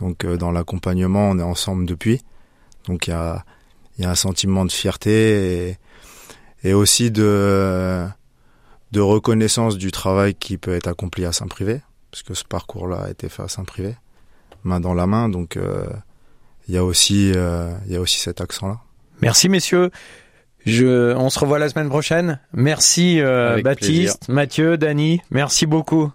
Donc, 0.01 0.27
dans 0.27 0.51
l'accompagnement, 0.51 1.31
on 1.31 1.39
est 1.39 1.45
ensemble 1.45 1.87
depuis. 1.87 2.21
Donc, 2.87 3.07
il 3.07 3.11
y 3.11 3.15
a 3.15 3.45
il 3.97 4.05
y 4.05 4.07
a 4.07 4.11
un 4.11 4.17
sentiment 4.17 4.65
de 4.65 4.73
fierté 4.73 5.69
et, 5.69 5.79
et 6.65 6.75
aussi 6.75 7.11
de 7.11 8.07
de 8.95 9.01
reconnaissance 9.01 9.77
du 9.77 9.91
travail 9.91 10.35
qui 10.35 10.57
peut 10.57 10.75
être 10.75 10.87
accompli 10.87 11.27
à 11.27 11.33
Saint-Privé, 11.33 11.83
parce 12.11 12.23
que 12.23 12.33
ce 12.33 12.45
parcours-là 12.45 13.03
a 13.07 13.11
été 13.11 13.29
fait 13.29 13.43
à 13.43 13.49
Saint-Privé, 13.49 13.97
main 14.63 14.79
dans 14.79 14.95
la 14.95 15.07
main. 15.07 15.29
Donc 15.29 15.57
euh, 15.57 15.85
il 16.69 16.75
y 16.75 16.79
a 16.79 16.85
aussi 16.85 17.33
euh, 17.35 17.73
il 17.87 17.93
y 17.93 17.97
a 17.97 18.01
aussi 18.01 18.19
cet 18.19 18.41
accent-là. 18.41 18.79
Merci 19.21 19.49
messieurs. 19.49 19.91
Je, 20.65 21.15
on 21.15 21.29
se 21.29 21.39
revoit 21.39 21.59
la 21.59 21.69
semaine 21.69 21.89
prochaine. 21.89 22.41
Merci 22.55 23.21
euh, 23.21 23.61
Baptiste, 23.61 24.29
Mathieu, 24.29 24.79
Dany. 24.79 25.21
Merci 25.31 25.67
beaucoup. 25.67 26.11